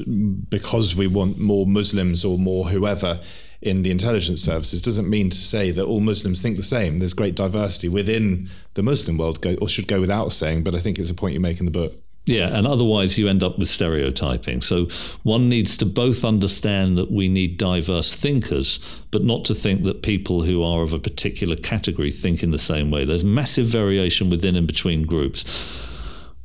because 0.49 0.95
we 0.95 1.07
want 1.07 1.39
more 1.39 1.67
Muslims 1.67 2.25
or 2.25 2.39
more 2.39 2.69
whoever 2.69 3.21
in 3.61 3.83
the 3.83 3.91
intelligence 3.91 4.41
services 4.41 4.81
doesn't 4.81 5.11
mean 5.11 5.29
to 5.31 5.37
say 5.37 5.71
that 5.71 5.85
all 5.85 6.01
Muslims 6.01 6.41
think 6.41 6.57
the 6.57 6.63
same. 6.63 6.99
There's 6.99 7.13
great 7.13 7.35
diversity 7.35 7.89
within 7.89 8.49
the 8.75 8.83
Muslim 8.83 9.19
world, 9.19 9.45
or 9.61 9.69
should 9.69 9.89
go 9.89 10.01
without 10.01 10.33
saying, 10.33 10.63
but 10.63 10.75
I 10.75 10.81
think 10.81 10.99
it's 10.99 11.11
a 11.11 11.15
point 11.15 11.35
you 11.35 11.41
make 11.41 11.61
in 11.61 11.67
the 11.67 11.73
book. 11.73 11.95
Yeah, 12.27 12.57
and 12.57 12.67
otherwise 12.67 13.19
you 13.19 13.29
end 13.29 13.43
up 13.43 13.59
with 13.59 13.69
stereotyping. 13.69 14.61
So 14.61 14.87
one 15.23 15.49
needs 15.49 15.77
to 15.79 15.87
both 15.87 16.25
understand 16.25 16.97
that 16.99 17.11
we 17.11 17.29
need 17.29 17.57
diverse 17.57 18.15
thinkers, 18.15 18.79
but 19.11 19.25
not 19.25 19.45
to 19.47 19.55
think 19.55 19.85
that 19.85 20.03
people 20.03 20.43
who 20.43 20.63
are 20.63 20.83
of 20.83 20.93
a 20.93 20.99
particular 20.99 21.57
category 21.57 22.13
think 22.13 22.43
in 22.43 22.51
the 22.51 22.59
same 22.59 22.91
way. 22.91 23.05
There's 23.05 23.25
massive 23.25 23.67
variation 23.67 24.31
within 24.31 24.55
and 24.55 24.67
between 24.67 25.07
groups. 25.07 25.45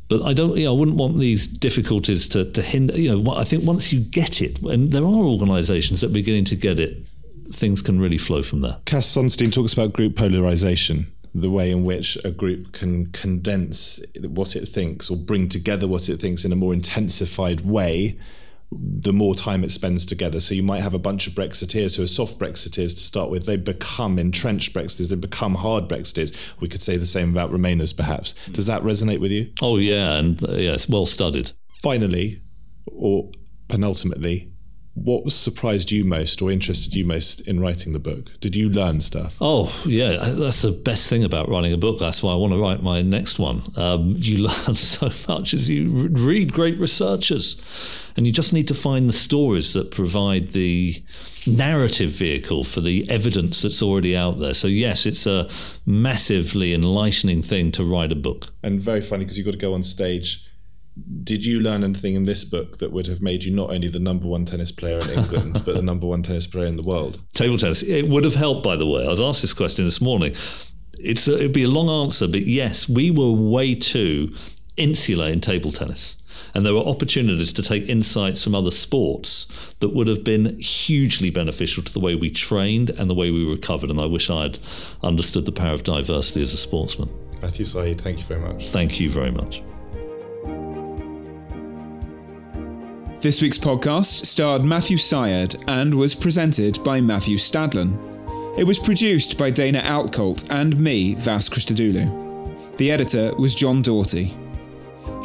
But 0.07 0.21
I 0.21 0.33
don't, 0.33 0.55
you 0.55 0.65
know, 0.65 0.75
I 0.75 0.77
wouldn't 0.77 0.97
want 0.97 1.19
these 1.19 1.47
difficulties 1.47 2.27
to, 2.29 2.49
to 2.51 2.61
hinder, 2.61 2.97
you 2.99 3.17
know, 3.17 3.35
I 3.35 3.43
think 3.43 3.63
once 3.63 3.91
you 3.91 3.99
get 3.99 4.41
it, 4.41 4.61
and 4.61 4.91
there 4.91 5.03
are 5.03 5.05
organisations 5.05 6.01
that 6.01 6.07
are 6.07 6.13
beginning 6.13 6.45
to 6.45 6.55
get 6.55 6.79
it, 6.79 7.07
things 7.51 7.81
can 7.81 7.99
really 7.99 8.17
flow 8.17 8.43
from 8.43 8.61
there. 8.61 8.77
Cass 8.85 9.07
Sunstein 9.07 9.51
talks 9.51 9.73
about 9.73 9.93
group 9.93 10.15
polarisation 10.15 11.11
the 11.35 11.49
way 11.49 11.69
in 11.69 11.83
which 11.83 12.17
a 12.23 12.31
group 12.31 12.71
can 12.71 13.07
condense 13.07 14.01
what 14.21 14.55
it 14.55 14.65
thinks 14.65 15.09
or 15.09 15.17
bring 15.17 15.49
together 15.49 15.85
what 15.85 16.07
it 16.07 16.19
thinks 16.19 16.45
in 16.45 16.53
a 16.53 16.55
more 16.55 16.73
intensified 16.73 17.61
way 17.61 18.17
the 18.71 19.13
more 19.13 19.35
time 19.35 19.63
it 19.63 19.71
spends 19.71 20.05
together. 20.05 20.39
So 20.39 20.55
you 20.55 20.63
might 20.63 20.81
have 20.81 20.93
a 20.93 20.99
bunch 20.99 21.27
of 21.27 21.33
Brexiteers 21.33 21.95
who 21.95 22.03
are 22.03 22.07
soft 22.07 22.39
Brexiteers 22.39 22.93
to 22.93 22.99
start 22.99 23.29
with. 23.29 23.45
They 23.45 23.57
become 23.57 24.17
entrenched 24.17 24.73
Brexiteers. 24.73 25.09
They 25.09 25.15
become 25.15 25.55
hard 25.55 25.87
Brexiteers. 25.87 26.59
We 26.59 26.67
could 26.67 26.81
say 26.81 26.97
the 26.97 27.05
same 27.05 27.29
about 27.29 27.51
Remainers, 27.51 27.95
perhaps. 27.95 28.33
Does 28.51 28.65
that 28.65 28.81
resonate 28.81 29.19
with 29.19 29.31
you? 29.31 29.51
Oh, 29.61 29.77
yeah. 29.77 30.15
And 30.15 30.43
uh, 30.43 30.53
yes, 30.53 30.89
well 30.89 31.05
studied. 31.05 31.51
Finally, 31.81 32.41
or 32.87 33.29
penultimately, 33.67 34.51
what 34.95 35.29
surprised 35.29 35.91
you 35.91 36.05
most 36.05 36.41
or 36.41 36.49
interested 36.49 36.95
you 36.95 37.05
most 37.05 37.41
in 37.41 37.59
writing 37.59 37.91
the 37.91 37.99
book? 37.99 38.31
Did 38.39 38.55
you 38.55 38.69
learn 38.69 39.01
stuff? 39.01 39.35
Oh, 39.41 39.81
yeah. 39.85 40.15
That's 40.29 40.61
the 40.61 40.71
best 40.71 41.09
thing 41.09 41.23
about 41.23 41.49
writing 41.49 41.73
a 41.73 41.77
book. 41.77 41.99
That's 41.99 42.23
why 42.23 42.31
I 42.31 42.35
want 42.35 42.53
to 42.53 42.59
write 42.59 42.81
my 42.81 43.01
next 43.01 43.37
one. 43.37 43.63
Um, 43.75 44.15
you 44.17 44.37
learn 44.47 44.75
so 44.75 45.11
much 45.27 45.53
as 45.53 45.69
you 45.69 46.07
read 46.07 46.53
great 46.53 46.79
researchers. 46.79 47.61
And 48.15 48.25
you 48.25 48.31
just 48.31 48.53
need 48.53 48.69
to 48.69 48.73
find 48.73 49.09
the 49.09 49.13
stories 49.13 49.73
that 49.73 49.91
provide 49.91 50.53
the 50.53 51.03
narrative 51.45 52.11
vehicle 52.11 52.63
for 52.63 52.79
the 52.79 53.09
evidence 53.11 53.61
that's 53.61 53.81
already 53.81 54.15
out 54.15 54.39
there. 54.39 54.53
So, 54.53 54.67
yes, 54.67 55.05
it's 55.05 55.27
a 55.27 55.49
massively 55.85 56.73
enlightening 56.73 57.41
thing 57.41 57.73
to 57.73 57.83
write 57.83 58.13
a 58.13 58.15
book. 58.15 58.47
And 58.63 58.79
very 58.79 59.01
funny 59.01 59.25
because 59.25 59.37
you've 59.37 59.45
got 59.45 59.51
to 59.51 59.57
go 59.57 59.73
on 59.73 59.83
stage 59.83 60.47
did 61.23 61.45
you 61.45 61.59
learn 61.59 61.83
anything 61.83 62.15
in 62.15 62.23
this 62.23 62.43
book 62.43 62.77
that 62.77 62.91
would 62.91 63.07
have 63.07 63.21
made 63.21 63.43
you 63.43 63.53
not 63.53 63.69
only 63.69 63.87
the 63.87 63.99
number 63.99 64.27
one 64.27 64.45
tennis 64.45 64.71
player 64.71 64.99
in 64.99 65.09
England, 65.19 65.53
but 65.65 65.75
the 65.75 65.81
number 65.81 66.07
one 66.07 66.23
tennis 66.23 66.47
player 66.47 66.65
in 66.65 66.77
the 66.77 66.83
world? 66.83 67.21
Table 67.33 67.57
tennis. 67.57 67.83
It 67.83 68.07
would 68.07 68.23
have 68.23 68.35
helped, 68.35 68.63
by 68.63 68.75
the 68.75 68.85
way. 68.85 69.05
I 69.05 69.09
was 69.09 69.19
asked 69.19 69.41
this 69.41 69.53
question 69.53 69.83
this 69.85 69.99
morning. 69.99 70.35
It's 70.97 71.27
a, 71.27 71.35
it'd 71.35 71.53
be 71.53 71.63
a 71.63 71.69
long 71.69 71.89
answer, 71.89 72.27
but 72.27 72.45
yes, 72.45 72.87
we 72.87 73.11
were 73.11 73.31
way 73.31 73.75
too 73.75 74.33
insular 74.77 75.27
in 75.27 75.41
table 75.41 75.71
tennis. 75.71 76.21
And 76.53 76.65
there 76.65 76.73
were 76.73 76.81
opportunities 76.81 77.51
to 77.53 77.61
take 77.61 77.87
insights 77.87 78.43
from 78.43 78.55
other 78.55 78.71
sports 78.71 79.45
that 79.79 79.89
would 79.89 80.07
have 80.07 80.23
been 80.23 80.57
hugely 80.59 81.29
beneficial 81.29 81.83
to 81.83 81.93
the 81.93 81.99
way 81.99 82.15
we 82.15 82.29
trained 82.29 82.89
and 82.89 83.09
the 83.09 83.13
way 83.13 83.31
we 83.31 83.43
recovered. 83.43 83.89
And 83.89 83.99
I 83.99 84.05
wish 84.05 84.29
I 84.29 84.43
had 84.43 84.59
understood 85.03 85.45
the 85.45 85.51
power 85.51 85.73
of 85.73 85.83
diversity 85.83 86.41
as 86.41 86.53
a 86.53 86.57
sportsman. 86.57 87.09
Matthew 87.41 87.65
Syed, 87.65 87.99
thank 87.99 88.19
you 88.19 88.25
very 88.25 88.41
much. 88.41 88.69
Thank 88.69 88.99
you 88.99 89.09
very 89.09 89.31
much. 89.31 89.61
This 93.25 93.41
week's 93.41 93.57
podcast 93.57 94.27
starred 94.27 94.63
Matthew 94.63 94.97
Syed 94.97 95.55
and 95.67 95.95
was 95.95 96.13
presented 96.13 96.83
by 96.83 97.01
Matthew 97.01 97.39
Stadlen. 97.39 97.97
It 98.55 98.63
was 98.63 98.77
produced 98.77 99.35
by 99.35 99.49
Dana 99.49 99.81
Outcolt 99.81 100.45
and 100.51 100.77
me, 100.77 101.15
Vas 101.15 101.49
Christodoulou. 101.49 102.77
The 102.77 102.91
editor 102.91 103.33
was 103.37 103.55
John 103.55 103.81
Doughty. 103.81 104.37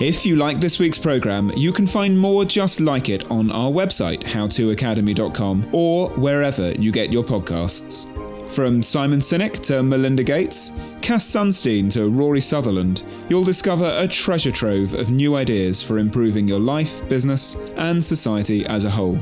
If 0.01 0.25
you 0.25 0.37
like 0.37 0.61
this 0.61 0.79
week's 0.79 0.97
programme, 0.97 1.51
you 1.55 1.73
can 1.73 1.87
find 1.87 2.19
more 2.19 2.47
just 2.47 2.81
like 2.81 3.11
it 3.11 3.31
on 3.31 3.51
our 3.51 3.71
website, 3.71 4.23
howtoacademy.com, 4.23 5.69
or 5.71 6.09
wherever 6.13 6.73
you 6.73 6.93
get 6.93 7.13
your 7.13 7.23
podcasts. 7.23 8.07
From 8.51 8.83
Simon 8.83 9.21
Sinek 9.21 9.63
to 9.67 9.81
Melinda 9.81 10.25
Gates, 10.25 10.75
Cass 11.03 11.25
Sunstein 11.25 11.89
to 11.93 12.09
Rory 12.09 12.41
Sutherland, 12.41 13.05
you'll 13.29 13.45
discover 13.45 13.95
a 13.97 14.09
treasure 14.09 14.51
trove 14.51 14.93
of 14.93 15.13
new 15.13 15.37
ideas 15.37 15.81
for 15.81 15.99
improving 15.99 16.49
your 16.49 16.59
life, 16.59 17.09
business, 17.09 17.55
and 17.77 18.05
society 18.05 18.67
as 18.67 18.85
a 18.85 18.91
whole. 18.91 19.21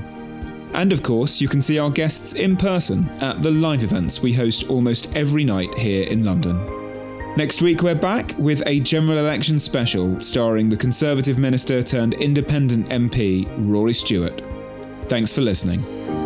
And 0.73 0.95
of 0.95 1.03
course, 1.03 1.43
you 1.43 1.49
can 1.49 1.61
see 1.61 1.79
our 1.79 1.91
guests 1.91 2.33
in 2.33 2.57
person 2.57 3.07
at 3.21 3.43
the 3.43 3.51
live 3.51 3.85
events 3.85 4.23
we 4.23 4.33
host 4.33 4.71
almost 4.71 5.14
every 5.14 5.45
night 5.45 5.75
here 5.75 6.05
in 6.05 6.25
London. 6.25 6.57
Next 7.37 7.61
week, 7.61 7.83
we're 7.83 7.95
back 7.95 8.33
with 8.38 8.62
a 8.64 8.81
general 8.81 9.19
election 9.19 9.59
special 9.59 10.19
starring 10.21 10.71
the 10.71 10.77
Conservative 10.77 11.37
Minister 11.37 11.83
turned 11.83 12.14
Independent 12.14 12.88
MP, 12.88 13.47
Rory 13.59 13.93
Stewart. 13.93 14.43
Thanks 15.07 15.35
for 15.35 15.43
listening. 15.43 16.17